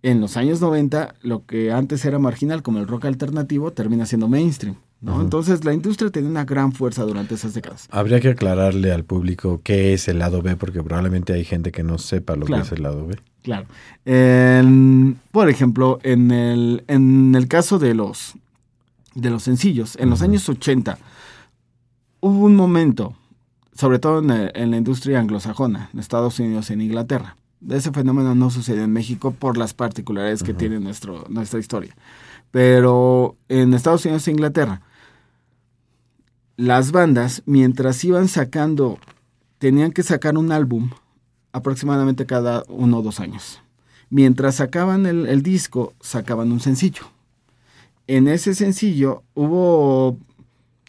En 0.02 0.20
los 0.20 0.36
años 0.36 0.62
90, 0.62 1.16
lo 1.22 1.46
que 1.46 1.72
antes 1.72 2.04
era 2.06 2.18
marginal 2.18 2.64
como 2.64 2.80
el 2.80 2.88
rock 2.88 3.06
alternativo 3.06 3.72
termina 3.72 4.06
siendo 4.06 4.28
mainstream. 4.28 4.78
¿no? 5.00 5.22
Entonces 5.22 5.66
la 5.66 5.74
industria 5.74 6.10
tiene 6.10 6.30
una 6.30 6.46
gran 6.46 6.72
fuerza 6.72 7.04
durante 7.04 7.36
esas 7.36 7.54
décadas. 7.54 7.88
Habría 7.92 8.20
que 8.22 8.30
aclararle 8.30 8.92
al 8.92 9.04
público 9.04 9.62
qué 9.64 9.94
es 9.94 10.08
el 10.08 10.20
lado 10.20 10.42
B, 10.42 10.56
porque 10.56 10.82
probablemente 10.82 11.34
hay 11.34 11.44
gente 11.44 11.72
que 11.72 11.84
no 11.84 11.98
sepa 11.98 12.36
lo 12.36 12.46
que 12.46 12.56
es 12.56 12.72
el 12.72 12.84
lado 12.84 13.06
B. 13.06 13.18
Claro. 13.44 13.68
por 15.32 15.50
ejemplo, 15.50 16.00
en 16.04 16.32
el, 16.32 16.84
en 16.88 17.36
el 17.36 17.48
caso 17.48 17.78
de 17.78 17.94
los, 17.94 18.34
de 19.14 19.30
los 19.30 19.44
sencillos, 19.44 19.98
en 20.00 20.10
los 20.10 20.22
años 20.22 20.48
80 20.48 20.98
hubo 22.22 22.46
un 22.46 22.56
momento, 22.56 23.14
sobre 23.74 24.00
todo 24.00 24.20
en, 24.20 24.52
en 24.56 24.72
la 24.72 24.78
industria 24.78 25.20
anglosajona, 25.20 25.90
en 25.94 26.00
Estados 26.00 26.40
Unidos 26.40 26.70
y 26.70 26.74
en 26.74 26.82
Inglaterra, 26.82 27.36
ese 27.70 27.92
fenómeno 27.92 28.36
no 28.36 28.50
sucede 28.50 28.84
en 28.84 28.94
México 28.94 29.32
por 29.32 29.58
las 29.58 29.74
particularidades 29.74 30.44
que 30.44 30.54
tiene 30.54 30.80
nuestro, 30.80 31.26
nuestra 31.30 31.60
historia. 31.60 31.96
Pero 32.52 33.38
en 33.50 33.74
Estados 33.74 34.06
Unidos 34.06 34.28
e 34.28 34.32
Inglaterra, 34.32 34.82
las 36.56 36.92
bandas, 36.92 37.42
mientras 37.46 38.04
iban 38.04 38.28
sacando, 38.28 39.00
tenían 39.58 39.92
que 39.92 40.04
sacar 40.04 40.38
un 40.38 40.52
álbum 40.52 40.92
aproximadamente 41.52 42.26
cada 42.26 42.64
uno 42.68 43.00
o 43.00 43.02
dos 43.02 43.20
años. 43.20 43.62
Mientras 44.10 44.56
sacaban 44.56 45.06
el, 45.06 45.42
disco, 45.42 45.94
sacaban 46.00 46.52
un 46.52 46.60
sencillo. 46.60 47.04
En 48.06 48.28
ese 48.28 48.54
sencillo 48.54 49.24
hubo 49.34 50.18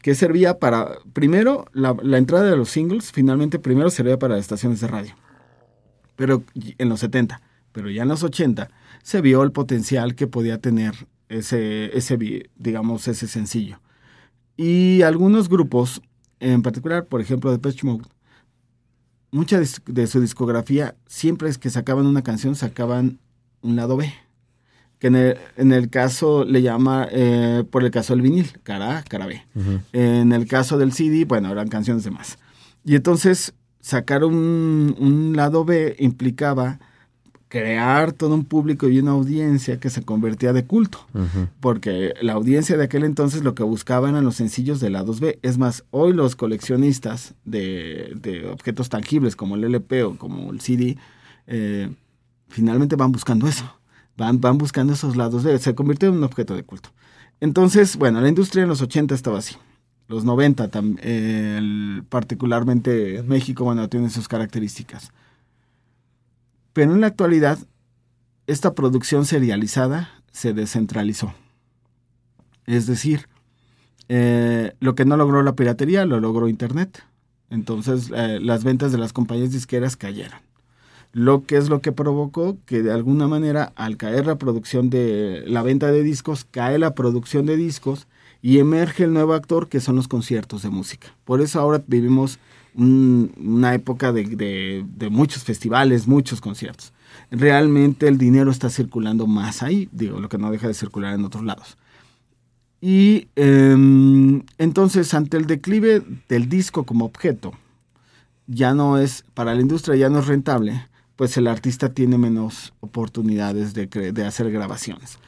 que 0.02 0.14
servía 0.14 0.58
para, 0.58 0.98
primero, 1.14 1.64
la, 1.72 1.96
la 2.02 2.18
entrada 2.18 2.44
de 2.50 2.56
los 2.56 2.68
singles, 2.68 3.12
finalmente 3.12 3.58
primero 3.58 3.88
servía 3.88 4.18
para 4.18 4.36
estaciones 4.36 4.80
de 4.80 4.88
radio 4.88 5.14
pero 6.16 6.44
en 6.54 6.88
los 6.88 7.00
70, 7.00 7.40
pero 7.72 7.90
ya 7.90 8.02
en 8.02 8.08
los 8.08 8.22
80 8.22 8.70
se 9.02 9.20
vio 9.20 9.42
el 9.42 9.52
potencial 9.52 10.14
que 10.14 10.26
podía 10.26 10.58
tener 10.58 10.94
ese, 11.28 11.96
ese 11.96 12.48
digamos, 12.56 13.08
ese 13.08 13.26
sencillo. 13.26 13.80
Y 14.56 15.02
algunos 15.02 15.48
grupos, 15.48 16.00
en 16.40 16.62
particular, 16.62 17.06
por 17.06 17.20
ejemplo, 17.20 17.50
de 17.50 17.58
Pitch 17.58 17.82
Mode, 17.84 18.04
mucha 19.30 19.60
de 19.86 20.06
su 20.06 20.20
discografía, 20.20 20.94
siempre 21.06 21.48
es 21.48 21.58
que 21.58 21.70
sacaban 21.70 22.06
una 22.06 22.22
canción, 22.22 22.54
sacaban 22.54 23.18
un 23.62 23.76
lado 23.76 23.96
B. 23.96 24.12
Que 25.00 25.08
en 25.08 25.72
el, 25.72 25.90
caso 25.90 26.44
le 26.44 26.62
llama, 26.62 27.08
eh, 27.10 27.64
por 27.68 27.84
el 27.84 27.90
caso 27.90 28.14
del 28.14 28.22
vinil, 28.22 28.58
cara 28.62 28.98
A, 28.98 29.02
cara 29.02 29.26
B. 29.26 29.44
En 29.92 30.32
el 30.32 30.46
caso 30.46 30.78
del 30.78 30.92
CD, 30.92 31.24
bueno, 31.24 31.50
eran 31.50 31.68
canciones 31.68 32.04
de 32.04 32.10
más. 32.10 32.38
Y 32.84 32.94
entonces 32.94 33.54
sacar 33.84 34.24
un, 34.24 35.34
lado 35.36 35.66
B 35.66 35.94
implicaba 35.98 36.80
crear 37.48 38.12
todo 38.12 38.34
un 38.34 38.46
público 38.46 38.88
y 38.88 38.98
una 38.98 39.10
audiencia 39.10 39.78
que 39.78 39.90
se 39.90 40.02
convertía 40.02 40.54
de 40.54 40.64
culto, 40.64 41.06
porque 41.60 42.14
la 42.22 42.32
audiencia 42.32 42.78
de 42.78 42.84
aquel 42.84 43.04
entonces 43.04 43.44
lo 43.44 43.54
que 43.54 43.62
buscaban 43.62 44.12
eran 44.12 44.24
los 44.24 44.36
sencillos 44.36 44.80
de 44.80 44.88
lados 44.90 45.20
B. 45.20 45.38
Es 45.42 45.58
más, 45.58 45.84
hoy 45.90 46.14
los 46.14 46.34
coleccionistas 46.34 47.34
de, 47.44 48.48
objetos 48.50 48.88
tangibles 48.88 49.36
como 49.36 49.54
el 49.54 49.64
LP 49.64 50.02
o 50.02 50.16
como 50.16 50.50
el 50.50 50.60
CD, 50.62 50.96
eh, 51.46 51.94
finalmente 52.48 52.96
van 52.96 53.12
buscando 53.12 53.46
eso, 53.46 53.70
van, 54.16 54.40
van 54.40 54.56
buscando 54.56 54.94
esos 54.94 55.14
lados 55.14 55.44
B, 55.44 55.58
se 55.58 55.74
convirtió 55.74 56.08
en 56.08 56.16
un 56.16 56.24
objeto 56.24 56.56
de 56.56 56.64
culto. 56.64 56.88
Entonces, 57.38 57.96
bueno, 57.98 58.20
la 58.22 58.30
industria 58.30 58.62
en 58.62 58.70
los 58.70 58.80
80 58.80 59.14
estaba 59.14 59.38
así 59.38 59.56
los 60.08 60.24
90, 60.24 60.70
particularmente 62.08 63.18
en 63.18 63.28
México, 63.28 63.64
bueno, 63.64 63.88
tiene 63.88 64.10
sus 64.10 64.28
características. 64.28 65.12
Pero 66.72 66.92
en 66.92 67.00
la 67.00 67.06
actualidad, 67.06 67.58
esta 68.46 68.74
producción 68.74 69.24
serializada 69.24 70.10
se 70.30 70.52
descentralizó. 70.52 71.32
Es 72.66 72.86
decir, 72.86 73.28
eh, 74.08 74.72
lo 74.80 74.94
que 74.94 75.04
no 75.04 75.16
logró 75.16 75.42
la 75.42 75.54
piratería 75.54 76.04
lo 76.04 76.20
logró 76.20 76.48
Internet. 76.48 77.04
Entonces 77.50 78.10
eh, 78.14 78.38
las 78.40 78.64
ventas 78.64 78.92
de 78.92 78.98
las 78.98 79.12
compañías 79.12 79.52
disqueras 79.52 79.96
cayeron. 79.96 80.40
Lo 81.12 81.44
que 81.44 81.56
es 81.56 81.68
lo 81.68 81.80
que 81.80 81.92
provocó 81.92 82.58
que 82.66 82.82
de 82.82 82.92
alguna 82.92 83.28
manera 83.28 83.72
al 83.76 83.96
caer 83.96 84.26
la 84.26 84.36
producción 84.36 84.90
de 84.90 85.44
la 85.46 85.62
venta 85.62 85.92
de 85.92 86.02
discos, 86.02 86.44
cae 86.50 86.78
la 86.78 86.94
producción 86.94 87.46
de 87.46 87.56
discos 87.56 88.08
y 88.44 88.58
emerge 88.58 89.04
el 89.04 89.14
nuevo 89.14 89.32
actor 89.32 89.70
que 89.70 89.80
son 89.80 89.96
los 89.96 90.06
conciertos 90.06 90.60
de 90.60 90.68
música. 90.68 91.06
Por 91.24 91.40
eso 91.40 91.58
ahora 91.58 91.82
vivimos 91.86 92.38
una 92.74 93.72
época 93.72 94.12
de, 94.12 94.84
muchos 95.10 95.44
festivales, 95.44 96.06
muchos 96.06 96.42
conciertos. 96.42 96.92
Realmente 97.30 98.06
el 98.06 98.18
dinero 98.18 98.50
está 98.50 98.68
circulando 98.68 99.26
más 99.26 99.62
ahí, 99.62 99.88
digo, 99.92 100.20
lo 100.20 100.28
que 100.28 100.36
no 100.36 100.50
deja 100.50 100.68
de 100.68 100.74
circular 100.74 101.14
en 101.14 101.24
otros 101.24 101.42
lados. 101.42 101.78
Y 102.82 103.28
em, 103.34 104.42
entonces, 104.58 105.14
ante 105.14 105.38
el 105.38 105.46
declive 105.46 106.02
del 106.28 106.50
disco 106.50 106.84
como 106.84 107.06
objeto, 107.06 107.54
ya 108.46 108.74
no 108.74 108.98
es, 108.98 109.24
para 109.32 109.54
la 109.54 109.62
industria 109.62 109.96
ya 109.96 110.10
no 110.10 110.18
es 110.18 110.26
rentable, 110.26 110.86
pues 111.16 111.34
el 111.38 111.46
artista 111.46 111.94
tiene 111.94 112.18
menos 112.18 112.74
oportunidades 112.80 113.72
de, 113.72 113.86
de 113.86 114.26
hacer 114.26 114.50
grabaciones. 114.50 115.18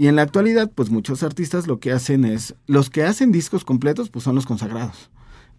Y 0.00 0.08
en 0.08 0.16
la 0.16 0.22
actualidad, 0.22 0.70
pues 0.74 0.88
muchos 0.88 1.22
artistas 1.22 1.66
lo 1.66 1.78
que 1.78 1.92
hacen 1.92 2.24
es, 2.24 2.54
los 2.66 2.88
que 2.88 3.02
hacen 3.02 3.32
discos 3.32 3.66
completos, 3.66 4.08
pues 4.08 4.24
son 4.24 4.34
los 4.34 4.46
consagrados. 4.46 5.10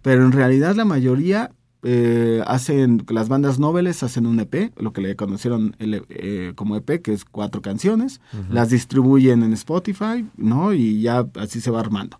Pero 0.01 0.25
en 0.25 0.31
realidad 0.31 0.73
la 0.73 0.83
mayoría 0.83 1.51
eh, 1.83 2.41
hacen, 2.47 3.05
las 3.09 3.29
bandas 3.29 3.59
noveles 3.59 4.01
hacen 4.01 4.25
un 4.25 4.39
EP, 4.39 4.73
lo 4.79 4.93
que 4.93 5.01
le 5.01 5.15
conocieron 5.15 5.75
eh, 5.77 6.53
como 6.55 6.75
EP, 6.75 7.03
que 7.03 7.13
es 7.13 7.23
cuatro 7.23 7.61
canciones, 7.61 8.19
las 8.49 8.71
distribuyen 8.71 9.43
en 9.43 9.53
Spotify, 9.53 10.27
¿no? 10.37 10.73
Y 10.73 11.03
ya 11.03 11.27
así 11.35 11.61
se 11.61 11.69
va 11.69 11.79
armando. 11.79 12.19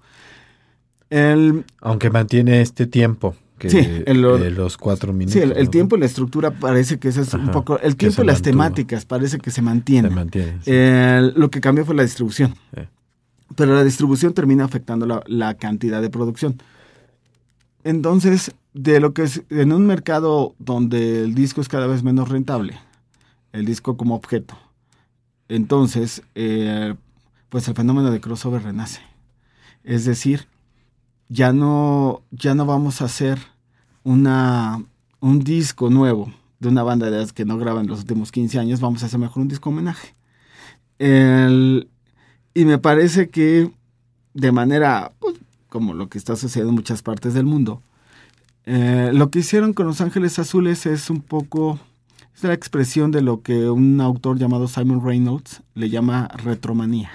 Aunque 1.79 2.11
mantiene 2.11 2.61
este 2.61 2.85
tiempo 2.85 3.35
sí, 3.69 4.03
los 4.07 4.77
cuatro 4.77 5.13
minutos. 5.13 5.41
Sí, 5.41 5.51
el, 5.55 5.69
tiempo 5.69 5.95
y 5.95 5.99
la 5.99 6.05
estructura 6.05 6.51
parece 6.51 6.99
que 6.99 7.09
es 7.09 7.33
un 7.33 7.51
poco... 7.51 7.79
El 7.79 7.95
tiempo 7.95 8.23
y 8.23 8.25
las 8.25 8.41
temáticas 8.41 9.05
parece 9.05 9.37
que 9.37 9.51
se 9.51 9.61
mantienen. 9.61 10.11
Se 10.11 10.15
mantiene, 10.15 11.31
lo 11.35 11.49
que 11.49 11.61
cambia 11.61 11.85
fue 11.85 11.95
la 11.95 12.03
distribución. 12.03 12.55
Pero 13.55 13.75
la 13.75 13.83
distribución 13.83 14.33
termina 14.33 14.65
afectando 14.65 15.23
la, 15.25 15.53
cantidad 15.55 16.01
de 16.01 16.09
producción. 16.09 16.61
Entonces, 17.83 18.53
de 18.73 18.99
lo 18.99 19.13
que 19.13 19.23
es 19.23 19.43
en 19.49 19.73
un 19.73 19.85
mercado 19.85 20.55
donde 20.59 21.23
el 21.23 21.35
disco 21.35 21.61
es 21.61 21.67
cada 21.67 21.87
vez 21.87 22.03
menos 22.03 22.29
rentable, 22.29 22.79
el 23.53 23.65
disco 23.65 23.97
como 23.97 24.15
objeto, 24.15 24.57
entonces, 25.49 26.23
eh, 26.33 26.95
pues 27.49 27.67
el 27.67 27.73
fenómeno 27.73 28.09
de 28.09 28.21
crossover 28.21 28.63
renace. 28.63 29.01
Es 29.83 30.05
decir, 30.05 30.47
ya 31.31 31.53
no, 31.53 32.23
ya 32.31 32.55
no 32.55 32.65
vamos 32.65 33.01
a 33.01 33.05
hacer 33.05 33.39
una, 34.03 34.83
un 35.21 35.39
disco 35.39 35.89
nuevo 35.89 36.31
de 36.59 36.67
una 36.67 36.83
banda 36.83 37.09
de 37.09 37.25
que 37.33 37.45
no 37.45 37.57
graba 37.57 37.79
en 37.79 37.87
los 37.87 37.99
últimos 38.01 38.33
15 38.33 38.59
años, 38.59 38.81
vamos 38.81 39.01
a 39.01 39.05
hacer 39.05 39.17
mejor 39.17 39.41
un 39.41 39.47
disco 39.47 39.69
homenaje. 39.69 40.13
y 40.99 42.65
me 42.65 42.77
parece 42.79 43.29
que 43.29 43.71
de 44.33 44.51
manera, 44.51 45.13
pues, 45.19 45.35
como 45.69 45.93
lo 45.93 46.09
que 46.09 46.17
está 46.17 46.35
sucediendo 46.35 46.71
en 46.71 46.75
muchas 46.75 47.01
partes 47.01 47.33
del 47.33 47.45
mundo, 47.45 47.81
eh, 48.65 49.11
lo 49.13 49.31
que 49.31 49.39
hicieron 49.39 49.73
con 49.73 49.87
Los 49.87 50.01
Ángeles 50.01 50.37
Azules 50.37 50.85
es 50.85 51.09
un 51.09 51.21
poco, 51.21 51.79
es 52.35 52.43
la 52.43 52.53
expresión 52.53 53.11
de 53.11 53.21
lo 53.21 53.41
que 53.41 53.69
un 53.69 54.01
autor 54.01 54.37
llamado 54.37 54.67
Simon 54.67 55.03
Reynolds 55.03 55.63
le 55.75 55.89
llama 55.89 56.27
retromanía. 56.27 57.09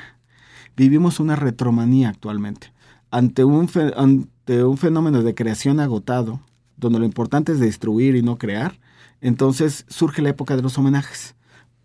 Vivimos 0.75 1.21
una 1.21 1.37
retromanía 1.37 2.09
actualmente. 2.09 2.76
Ante 3.11 3.45
un, 3.45 3.71
ante 3.97 4.64
un 4.64 4.77
fenómeno 4.77 5.23
de 5.23 5.35
creación 5.35 5.81
agotado, 5.81 6.40
donde 6.77 6.99
lo 6.99 7.05
importante 7.05 7.53
es 7.53 7.61
destruir 7.61 8.16
y 8.16 8.23
no 8.23 8.38
crear, 8.38 8.79
Entonces 9.23 9.87
surge 9.88 10.21
la 10.21 10.29
época 10.29 10.57
de 10.57 10.62
los 10.62 10.77
homenajes. 10.77 11.35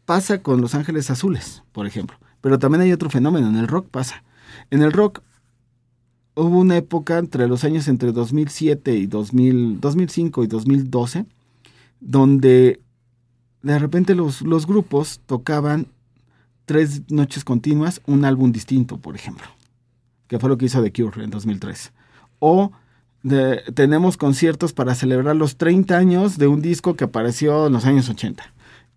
Pasa 0.06 0.42
con 0.44 0.60
Los 0.60 0.76
Ángeles 0.76 1.10
Azules, 1.10 1.64
por 1.72 1.88
ejemplo. 1.88 2.18
Pero 2.42 2.60
también 2.60 2.82
hay 2.82 2.92
otro 2.92 3.10
fenómeno, 3.10 3.48
en 3.48 3.56
el 3.56 3.68
rock 3.68 3.88
pasa. 3.90 4.24
En 4.70 4.82
el 4.82 4.92
rock 4.92 5.22
hubo 6.36 6.60
una 6.60 6.78
época 6.78 7.18
entre 7.18 7.48
los 7.48 7.64
años 7.64 7.88
entre 7.88 8.12
2007 8.12 8.96
y 8.96 9.08
2005 9.08 10.44
y 10.44 10.48
2012, 10.48 11.26
donde 12.00 12.82
de 13.62 13.80
repente 13.80 14.16
los, 14.16 14.42
los 14.42 14.66
grupos 14.66 15.22
tocaban 15.26 15.88
tres 16.66 17.10
noches 17.12 17.44
continuas 17.44 18.02
un 18.06 18.26
álbum 18.26 18.52
distinto, 18.52 18.98
por 18.98 19.16
ejemplo, 19.16 19.46
que 20.32 20.40
fue 20.40 20.48
lo 20.48 20.58
que 20.58 20.68
hizo 20.68 20.82
The 20.82 20.94
Cure 20.94 21.26
en 21.26 21.30
2003. 21.30 21.92
O 22.40 22.72
tenemos 23.76 24.16
conciertos 24.16 24.72
para 24.72 24.96
celebrar 24.96 25.36
los 25.36 25.58
30 25.58 25.98
años 25.98 26.38
de 26.38 26.48
un 26.48 26.62
disco 26.62 26.96
que 26.96 27.04
apareció 27.04 27.68
en 27.68 27.74
los 27.74 27.84
años 27.84 28.08
80. 28.08 28.42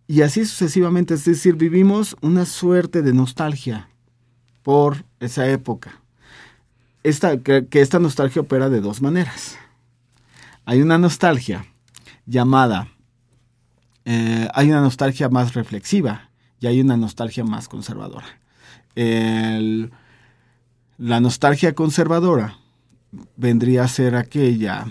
Y 0.07 0.23
así 0.23 0.45
sucesivamente, 0.45 1.15
es 1.15 1.25
decir, 1.25 1.57
vivimos 1.57 2.17
una 2.21 2.47
suerte 2.47 3.03
de 3.03 3.13
nostalgia 3.13 3.89
por 4.63 5.05
esa 5.19 5.49
época. 5.49 6.01
Esta, 7.03 7.39
que, 7.39 7.67
esta 7.73 7.99
nostalgia 7.99 8.43
opera 8.43 8.71
de 8.71 8.81
dos 8.81 9.03
maneras. 9.03 9.59
Hay 10.67 10.83
una 10.83 10.99
nostalgia 10.99 11.67
llamada, 12.27 12.87
eh, 14.05 14.49
hay 14.55 14.71
una 14.71 14.83
nostalgia 14.83 15.29
más 15.31 15.55
reflexiva 15.55 16.31
y 16.61 16.69
hay 16.69 16.81
una 16.81 16.97
nostalgia 16.97 17.43
más 17.43 17.67
conservadora. 17.67 18.39
La 20.99 21.21
nostalgia 21.21 21.75
conservadora 21.75 22.59
vendría 23.37 23.85
a 23.85 23.89
ser 23.89 24.17
aquella 24.17 24.87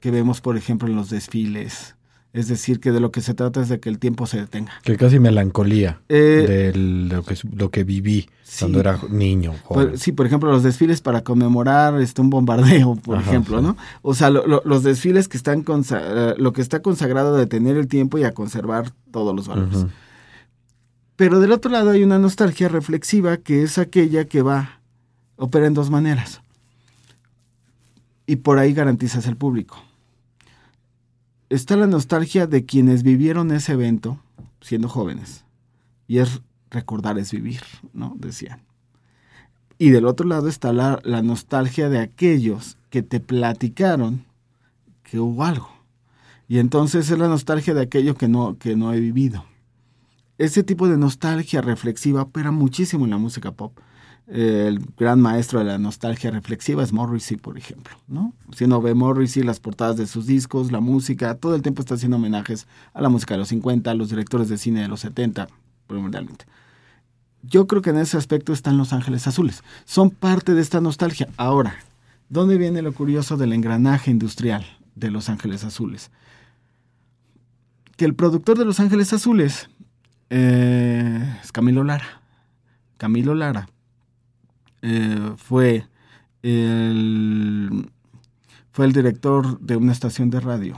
que 0.00 0.10
vemos, 0.10 0.40
por 0.40 0.56
ejemplo, 0.56 0.88
en 0.88 0.96
los 0.96 1.10
desfiles. 1.10 1.96
Es 2.32 2.48
decir, 2.48 2.80
que 2.80 2.92
de 2.92 3.00
lo 3.00 3.12
que 3.12 3.20
se 3.20 3.34
trata 3.34 3.60
es 3.60 3.68
de 3.68 3.78
que 3.78 3.90
el 3.90 3.98
tiempo 3.98 4.26
se 4.26 4.38
detenga. 4.38 4.72
Que 4.84 4.96
casi 4.96 5.18
melancolía 5.18 6.00
eh, 6.08 6.72
de 6.72 6.78
lo 6.78 7.22
que, 7.24 7.36
lo 7.54 7.70
que 7.70 7.84
viví 7.84 8.28
cuando 8.58 8.80
era 8.80 8.98
niño. 9.10 9.54
Pues, 9.68 10.00
sí, 10.00 10.12
por 10.12 10.26
ejemplo, 10.26 10.50
los 10.50 10.62
desfiles 10.62 11.02
para 11.02 11.22
conmemorar 11.22 12.00
este, 12.00 12.22
un 12.22 12.30
bombardeo, 12.30 12.96
por 12.96 13.18
ejemplo, 13.18 13.60
¿no? 13.60 13.76
O 14.00 14.14
sea, 14.14 14.30
los 14.30 14.82
desfiles 14.82 15.28
que 15.28 15.36
están, 15.36 15.64
lo 16.38 16.52
que 16.54 16.62
está 16.62 16.80
consagrado 16.80 17.34
a 17.34 17.38
detener 17.38 17.76
el 17.76 17.86
tiempo 17.86 18.18
y 18.18 18.24
a 18.24 18.32
conservar 18.32 18.92
todos 19.10 19.36
los 19.36 19.46
valores. 19.46 19.86
Pero 21.16 21.38
del 21.38 21.52
otro 21.52 21.70
lado 21.70 21.90
hay 21.90 22.02
una 22.02 22.18
nostalgia 22.18 22.68
reflexiva 22.68 23.36
que 23.36 23.62
es 23.62 23.76
aquella 23.76 24.24
que 24.24 24.40
va, 24.40 24.80
opera 25.42 25.66
en 25.66 25.74
dos 25.74 25.90
maneras 25.90 26.40
y 28.26 28.36
por 28.36 28.58
ahí 28.58 28.72
garantizas 28.72 29.26
el 29.26 29.36
público. 29.36 29.76
Está 31.48 31.76
la 31.76 31.88
nostalgia 31.88 32.46
de 32.46 32.64
quienes 32.64 33.02
vivieron 33.02 33.50
ese 33.50 33.72
evento 33.72 34.20
siendo 34.60 34.88
jóvenes. 34.88 35.44
Y 36.06 36.18
es 36.18 36.40
recordar 36.70 37.18
es 37.18 37.32
vivir, 37.32 37.62
¿no? 37.92 38.14
Decían. 38.16 38.62
Y 39.78 39.90
del 39.90 40.06
otro 40.06 40.28
lado 40.28 40.48
está 40.48 40.72
la, 40.72 41.00
nostalgia 41.22 41.88
de 41.88 41.98
aquellos 41.98 42.78
que 42.88 43.02
te 43.02 43.18
platicaron 43.18 44.24
que 45.02 45.18
hubo 45.18 45.44
algo. 45.44 45.70
Y 46.46 46.58
entonces 46.58 47.10
es 47.10 47.18
la 47.18 47.28
nostalgia 47.28 47.74
de 47.74 47.82
aquello 47.82 48.14
que 48.14 48.28
no, 48.28 48.56
que 48.58 48.76
no 48.76 48.92
he 48.92 49.00
vivido. 49.00 49.44
Ese 50.38 50.62
tipo 50.62 50.88
de 50.88 50.96
nostalgia 50.96 51.60
reflexiva 51.60 52.22
opera 52.22 52.52
muchísimo 52.52 53.04
en 53.04 53.10
la 53.10 53.18
música 53.18 53.50
pop 53.50 53.76
el 54.28 54.80
gran 54.96 55.20
maestro 55.20 55.58
de 55.58 55.64
la 55.64 55.78
nostalgia 55.78 56.30
reflexiva 56.30 56.82
es 56.82 56.92
Morrissey, 56.92 57.36
por 57.36 57.58
ejemplo, 57.58 57.96
¿no? 58.06 58.32
Si 58.54 58.64
uno 58.64 58.80
ve 58.80 58.94
Morrissey, 58.94 59.42
las 59.42 59.58
portadas 59.58 59.96
de 59.96 60.06
sus 60.06 60.26
discos, 60.26 60.70
la 60.70 60.80
música, 60.80 61.34
todo 61.34 61.54
el 61.54 61.62
tiempo 61.62 61.82
está 61.82 61.94
haciendo 61.94 62.16
homenajes 62.16 62.66
a 62.94 63.02
la 63.02 63.08
música 63.08 63.34
de 63.34 63.38
los 63.38 63.48
50, 63.48 63.90
a 63.90 63.94
los 63.94 64.10
directores 64.10 64.48
de 64.48 64.58
cine 64.58 64.82
de 64.82 64.88
los 64.88 65.00
70, 65.00 65.48
primordialmente. 65.86 66.46
Yo 67.42 67.66
creo 67.66 67.82
que 67.82 67.90
en 67.90 67.98
ese 67.98 68.16
aspecto 68.16 68.52
están 68.52 68.78
Los 68.78 68.92
Ángeles 68.92 69.26
Azules. 69.26 69.64
Son 69.84 70.10
parte 70.10 70.54
de 70.54 70.62
esta 70.62 70.80
nostalgia. 70.80 71.28
Ahora, 71.36 71.74
¿dónde 72.28 72.56
viene 72.56 72.82
lo 72.82 72.92
curioso 72.92 73.36
del 73.36 73.52
engranaje 73.52 74.12
industrial 74.12 74.64
de 74.94 75.10
Los 75.10 75.28
Ángeles 75.28 75.64
Azules? 75.64 76.12
Que 77.96 78.04
el 78.04 78.14
productor 78.14 78.56
de 78.56 78.64
Los 78.64 78.78
Ángeles 78.78 79.12
Azules 79.12 79.68
eh, 80.30 81.38
es 81.42 81.50
Camilo 81.50 81.82
Lara. 81.82 82.22
Camilo 82.96 83.34
Lara 83.34 83.68
eh, 84.82 85.32
fue, 85.36 85.86
el, 86.42 87.90
fue 88.72 88.86
el 88.86 88.92
director 88.92 89.60
de 89.60 89.76
una 89.76 89.92
estación 89.92 90.30
de 90.30 90.40
radio 90.40 90.76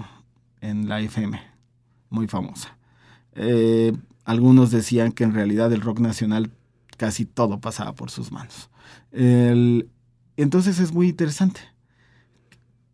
en 0.61 0.89
la 0.89 1.01
FM, 1.01 1.41
muy 2.11 2.29
famosa. 2.29 2.77
Eh, 3.35 3.93
algunos 4.25 4.71
decían 4.71 5.13
que 5.13 5.25
en 5.25 5.35
realidad 5.35 5.73
el 5.73 5.81
rock 5.81 6.01
nacional 6.01 6.51
casi 6.97 7.25
todo 7.25 7.61
pasaba 7.61 7.95
por 7.95 8.11
sus 8.11 8.31
manos. 8.31 8.71
entonces 10.37 10.79
es 10.79 10.93
muy 10.93 11.09
interesante. 11.09 11.61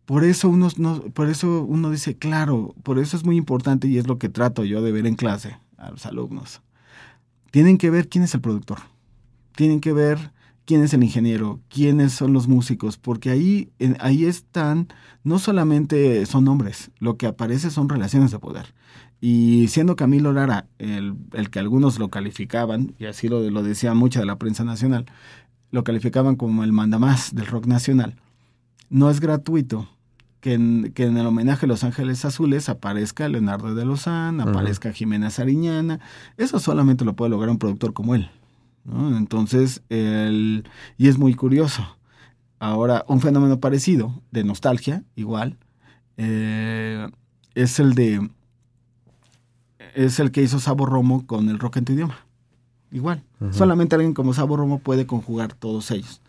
Por 0.05 0.25
eso, 0.25 0.49
uno, 0.49 0.69
por 1.13 1.29
eso 1.29 1.63
uno 1.63 1.89
dice, 1.89 2.17
claro, 2.17 2.75
por 2.83 2.99
eso 2.99 3.15
es 3.15 3.23
muy 3.23 3.37
importante 3.37 3.87
y 3.87 3.97
es 3.97 4.07
lo 4.07 4.17
que 4.17 4.27
trato 4.27 4.65
yo 4.65 4.81
de 4.81 4.91
ver 4.91 5.07
en 5.07 5.15
clase 5.15 5.57
a 5.77 5.89
los 5.91 6.05
alumnos. 6.05 6.61
Tienen 7.51 7.77
que 7.77 7.89
ver 7.89 8.09
quién 8.09 8.23
es 8.23 8.33
el 8.33 8.41
productor. 8.41 8.79
Tienen 9.55 9.79
que 9.79 9.93
ver 9.93 10.33
quién 10.65 10.83
es 10.83 10.93
el 10.93 11.03
ingeniero, 11.03 11.59
quiénes 11.69 12.13
son 12.13 12.33
los 12.33 12.47
músicos, 12.47 12.97
porque 12.97 13.29
ahí, 13.29 13.71
ahí 13.99 14.25
están, 14.25 14.87
no 15.23 15.39
solamente 15.39 16.25
son 16.25 16.45
nombres, 16.45 16.91
lo 16.99 17.17
que 17.17 17.27
aparece 17.27 17.69
son 17.69 17.89
relaciones 17.89 18.31
de 18.31 18.39
poder. 18.39 18.73
Y 19.19 19.67
siendo 19.67 19.95
Camilo 19.95 20.33
Lara 20.33 20.67
el, 20.79 21.15
que 21.51 21.59
algunos 21.59 21.99
lo 21.99 22.09
calificaban, 22.09 22.95
y 22.97 23.05
así 23.05 23.27
lo, 23.27 23.41
lo 23.49 23.63
decía 23.63 23.93
mucha 23.93 24.19
de 24.19 24.25
la 24.25 24.37
prensa 24.37 24.63
nacional, 24.63 25.05
lo 25.71 25.83
calificaban 25.83 26.35
como 26.35 26.63
el 26.63 26.71
mandamás 26.71 27.33
del 27.33 27.45
rock 27.45 27.67
nacional, 27.67 28.15
no 28.89 29.09
es 29.09 29.19
gratuito 29.19 29.87
que 30.41 30.53
en, 30.53 30.91
que 30.93 31.05
en, 31.05 31.17
el 31.17 31.25
homenaje 31.25 31.65
a 31.65 31.69
Los 31.69 31.83
Ángeles 31.83 32.25
Azules 32.25 32.67
aparezca 32.67 33.29
Leonardo 33.29 33.73
de 33.75 33.85
Lozán, 33.85 34.41
aparezca 34.41 34.91
Jimena 34.91 35.29
Sariñana. 35.29 35.99
Eso 36.35 36.59
solamente 36.59 37.05
lo 37.05 37.15
puede 37.15 37.29
lograr 37.29 37.51
un 37.51 37.59
productor 37.59 37.93
como 37.93 38.15
él. 38.15 38.29
Entonces, 38.85 39.83
el, 39.89 40.67
y 40.97 41.07
es 41.07 41.17
muy 41.17 41.33
curioso. 41.33 41.85
Ahora, 42.59 43.05
un 43.07 43.21
fenómeno 43.21 43.59
parecido, 43.59 44.21
de 44.31 44.43
nostalgia, 44.43 45.03
igual, 45.15 45.57
eh, 46.17 47.09
es 47.55 47.79
el 47.79 47.93
de 47.93 48.29
es 49.95 50.19
el 50.19 50.31
que 50.31 50.41
hizo 50.41 50.59
Sabo 50.59 50.85
Romo 50.85 51.25
con 51.25 51.49
el 51.49 51.59
rock 51.59 51.77
en 51.77 51.85
tu 51.85 51.93
idioma. 51.93 52.17
Igual. 52.91 53.23
Solamente 53.51 53.95
alguien 53.95 54.13
como 54.13 54.33
Sabo 54.33 54.57
Romo 54.57 54.79
puede 54.79 55.05
conjugar 55.05 55.53
todos 55.53 55.91
ellos. 55.91 56.21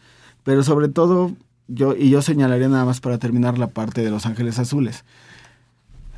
Pero 0.44 0.62
sobre 0.62 0.88
todo, 0.88 1.32
yo, 1.68 1.94
y 1.96 2.10
yo 2.10 2.22
señalaría 2.22 2.68
nada 2.68 2.84
más 2.84 3.00
para 3.00 3.18
terminar 3.18 3.58
la 3.58 3.68
parte 3.68 4.02
de 4.02 4.10
Los 4.10 4.26
Ángeles 4.26 4.58
Azules. 4.58 5.04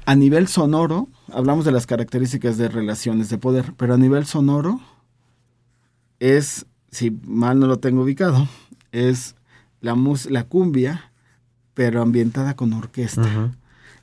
A 0.06 0.14
nivel 0.14 0.48
sonoro, 0.48 1.08
hablamos 1.32 1.64
de 1.64 1.72
las 1.72 1.86
características 1.86 2.58
de 2.58 2.68
relaciones 2.68 3.30
de 3.30 3.38
poder, 3.38 3.72
pero 3.76 3.94
a 3.94 3.98
nivel 3.98 4.26
sonoro, 4.26 4.80
es, 6.24 6.64
si 6.90 7.10
mal 7.26 7.60
no 7.60 7.66
lo 7.66 7.78
tengo 7.78 8.02
ubicado, 8.02 8.48
es 8.92 9.34
la, 9.82 9.94
la 10.30 10.44
cumbia, 10.44 11.12
pero 11.74 12.00
ambientada 12.00 12.56
con 12.56 12.72
orquesta. 12.72 13.52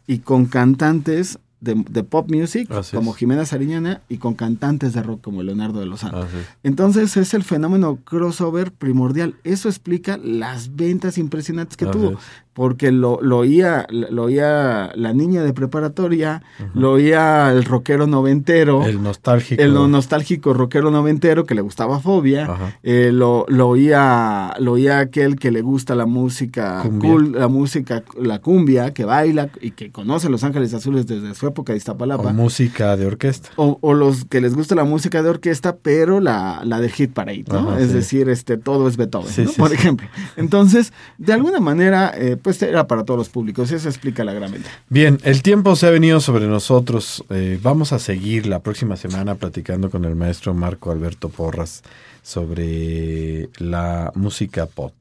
Y 0.05 0.19
con 0.19 0.45
cantantes 0.45 1.39
de, 1.61 2.03
pop 2.03 2.29
music, 2.29 2.69
como 2.93 3.13
Jimena 3.13 3.45
Sariñana, 3.45 4.01
y 4.07 4.17
con 4.17 4.35
cantantes 4.35 4.93
de 4.93 5.01
rock 5.01 5.21
como 5.21 5.41
Leonardo 5.41 5.79
de 5.79 5.87
Lozano. 5.87 6.27
Entonces 6.61 7.17
es 7.17 7.33
el 7.33 7.43
fenómeno 7.43 7.97
crossover 8.03 8.71
primordial. 8.71 9.35
Eso 9.43 9.67
explica 9.67 10.17
las 10.17 10.75
ventas 10.75 11.17
impresionantes 11.17 11.75
que 11.75 11.87
tuvo 11.87 12.19
porque 12.53 12.91
lo, 12.91 13.19
lo, 13.21 13.39
oía, 13.39 13.87
lo 13.89 14.23
oía 14.23 14.91
la 14.95 15.13
niña 15.13 15.41
de 15.41 15.53
preparatoria, 15.53 16.43
lo 16.73 16.93
oía 16.93 17.49
el 17.49 17.63
rockero 17.63 18.07
noventero. 18.07 18.83
El 18.83 19.01
nostálgico. 19.01 19.61
El 19.61 19.73
nostálgico 19.73 20.53
rockero 20.53 20.91
noventero 20.91 21.45
que 21.45 21.55
le 21.55 21.61
gustaba 21.61 21.99
Fobia. 21.99 22.75
Eh, 22.83 23.11
lo, 23.13 23.45
lo, 23.47 23.69
oía, 23.69 24.53
lo 24.59 24.73
oía 24.73 24.99
aquel 24.99 25.37
que 25.37 25.49
le 25.51 25.61
gusta 25.61 25.95
la 25.95 26.05
música 26.05 26.83
cool, 26.99 27.31
la 27.33 27.47
música, 27.47 28.03
la 28.19 28.39
cumbia, 28.39 28.93
que 28.93 29.05
baila 29.05 29.49
y 29.61 29.71
que 29.71 29.91
conoce 29.91 30.29
Los 30.29 30.43
Ángeles 30.43 30.73
Azules 30.73 31.07
desde 31.07 31.33
su 31.35 31.47
época 31.47 31.71
de 31.71 31.77
Iztapalapa. 31.77 32.29
O 32.29 32.33
música 32.33 32.97
de 32.97 33.05
orquesta. 33.05 33.49
O, 33.55 33.77
o, 33.79 33.93
los 33.93 34.25
que 34.25 34.41
les 34.41 34.55
gusta 34.55 34.75
la 34.75 34.83
música 34.83 35.23
de 35.23 35.29
orquesta, 35.29 35.77
pero 35.77 36.19
la, 36.19 36.61
la 36.65 36.81
de 36.81 36.89
hit 36.89 37.13
parade, 37.13 37.45
¿no? 37.47 37.77
es 37.77 37.93
decir, 37.93 38.27
este, 38.29 38.57
todo 38.57 38.89
es 38.89 38.97
Beethoven, 38.97 39.49
por 39.57 39.71
ejemplo. 39.71 40.07
Entonces, 40.35 40.91
de 41.17 41.31
alguna 41.31 41.61
manera... 41.61 42.11
Eh, 42.13 42.37
pues 42.41 42.61
era 42.61 42.87
para 42.87 43.03
todos 43.03 43.17
los 43.17 43.29
públicos. 43.29 43.71
Eso 43.71 43.87
explica 43.87 44.23
la 44.23 44.33
gran 44.33 44.53
Bien, 44.89 45.19
el 45.23 45.41
tiempo 45.41 45.75
se 45.75 45.87
ha 45.87 45.89
venido 45.89 46.19
sobre 46.19 46.47
nosotros. 46.47 47.23
Eh, 47.29 47.59
vamos 47.61 47.93
a 47.93 47.99
seguir 47.99 48.47
la 48.47 48.59
próxima 48.59 48.97
semana 48.97 49.35
platicando 49.35 49.89
con 49.89 50.05
el 50.05 50.15
maestro 50.15 50.53
Marco 50.53 50.91
Alberto 50.91 51.29
Porras 51.29 51.83
sobre 52.21 53.49
la 53.57 54.11
música 54.15 54.65
pop. 54.65 54.93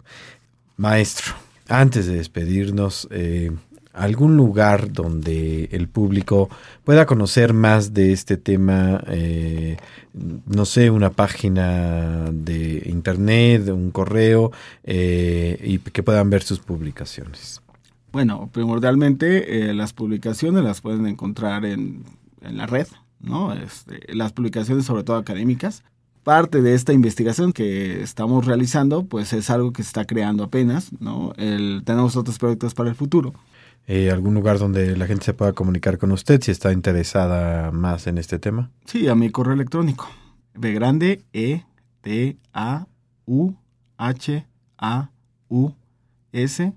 Maestro, 0.76 1.34
antes 1.68 2.07
de 2.07 2.14
despedirnos, 2.14 3.09
eh, 3.11 3.51
algún 3.93 4.36
lugar 4.36 4.93
donde 4.93 5.68
el 5.72 5.88
público 5.88 6.49
pueda 6.84 7.07
conocer 7.07 7.53
más 7.53 7.93
de 7.93 8.12
este 8.12 8.36
tema, 8.36 9.03
eh, 9.09 9.76
no 10.12 10.64
sé, 10.64 10.91
una 10.91 11.11
página 11.11 12.30
de 12.30 12.82
internet, 12.86 13.68
un 13.68 13.91
correo, 13.91 14.53
eh, 14.84 15.59
y 15.62 15.78
que 15.78 16.03
puedan 16.03 16.30
ver 16.30 16.43
sus 16.43 16.61
publicaciones. 16.61 17.61
Bueno, 18.12 18.49
primordialmente 18.53 19.70
eh, 19.70 19.74
las 19.74 19.93
publicaciones 19.93 20.64
las 20.64 20.80
pueden 20.80 21.07
encontrar 21.07 21.64
en, 21.64 22.05
en 22.43 22.57
la 22.57 22.66
red, 22.66 22.88
¿no? 23.20 23.53
Este, 23.53 24.01
las 24.14 24.32
publicaciones 24.32 24.84
sobre 24.84 25.05
todo 25.05 25.16
académicas. 25.16 25.82
Parte 26.24 26.61
de 26.61 26.74
esta 26.74 26.93
investigación 26.93 27.53
que 27.53 28.03
estamos 28.03 28.45
realizando, 28.47 29.05
pues 29.05 29.32
es 29.32 29.49
algo 29.49 29.72
que 29.72 29.82
se 29.82 29.88
está 29.88 30.05
creando 30.05 30.45
apenas, 30.45 30.91
¿no? 31.01 31.32
El, 31.36 31.82
tenemos 31.84 32.16
otros 32.16 32.38
proyectos 32.38 32.74
para 32.74 32.91
el 32.91 32.95
futuro. 32.95 33.32
Eh, 33.93 34.12
¿Algún 34.12 34.34
lugar 34.34 34.61
donde 34.61 34.97
la 34.97 35.09
gente 35.09 35.24
se 35.24 35.34
pueda 35.34 35.53
comunicar 35.53 35.99
con 35.99 36.12
usted 36.12 36.41
si 36.41 36.53
está 36.53 36.72
interesada 36.72 37.72
más 37.72 38.07
en 38.07 38.18
este 38.18 38.38
tema? 38.38 38.70
Sí, 38.84 39.09
a 39.09 39.16
mi 39.16 39.30
correo 39.30 39.53
electrónico. 39.53 40.09
B 40.55 40.72
grande 40.72 41.24
E 41.32 41.64
T 42.01 42.38
A 42.53 42.86
U 43.26 43.55
H 43.97 44.47
A 44.78 45.11
U 45.49 45.72
S 46.30 46.72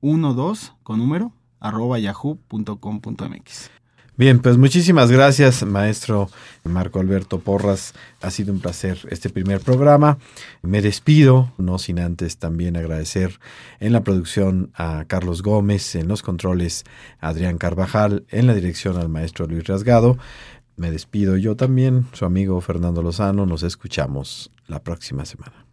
12 0.00 0.72
con 0.82 1.00
número 1.00 1.34
arroba 1.60 1.98
yahoo.com.mx. 1.98 3.70
Bien, 4.16 4.38
pues 4.38 4.56
muchísimas 4.56 5.10
gracias, 5.10 5.66
maestro 5.66 6.30
Marco 6.62 7.00
Alberto 7.00 7.40
Porras. 7.40 7.94
Ha 8.20 8.30
sido 8.30 8.52
un 8.52 8.60
placer 8.60 8.96
este 9.10 9.28
primer 9.28 9.60
programa. 9.60 10.18
Me 10.62 10.82
despido, 10.82 11.52
no 11.58 11.80
sin 11.80 11.98
antes 11.98 12.38
también 12.38 12.76
agradecer 12.76 13.40
en 13.80 13.92
la 13.92 14.04
producción 14.04 14.70
a 14.76 15.04
Carlos 15.08 15.42
Gómez, 15.42 15.96
en 15.96 16.06
los 16.06 16.22
controles 16.22 16.84
a 17.20 17.30
Adrián 17.30 17.58
Carvajal, 17.58 18.24
en 18.28 18.46
la 18.46 18.54
dirección 18.54 18.98
al 18.98 19.08
maestro 19.08 19.48
Luis 19.48 19.66
Rasgado. 19.66 20.16
Me 20.76 20.92
despido 20.92 21.36
yo 21.36 21.56
también, 21.56 22.06
su 22.12 22.24
amigo 22.24 22.60
Fernando 22.60 23.02
Lozano. 23.02 23.46
Nos 23.46 23.64
escuchamos 23.64 24.52
la 24.68 24.80
próxima 24.80 25.24
semana. 25.24 25.63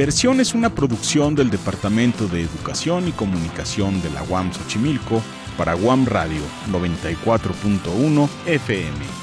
Versión 0.00 0.40
es 0.40 0.54
una 0.54 0.74
producción 0.74 1.34
del 1.34 1.50
Departamento 1.50 2.26
de 2.26 2.40
Educación 2.40 3.06
y 3.06 3.12
Comunicación 3.12 4.00
de 4.00 4.08
la 4.08 4.22
UAM 4.22 4.50
Xochimilco 4.50 5.20
para 5.58 5.76
UAM 5.76 6.06
Radio 6.06 6.40
94.1 6.72 8.28
FM. 8.46 9.19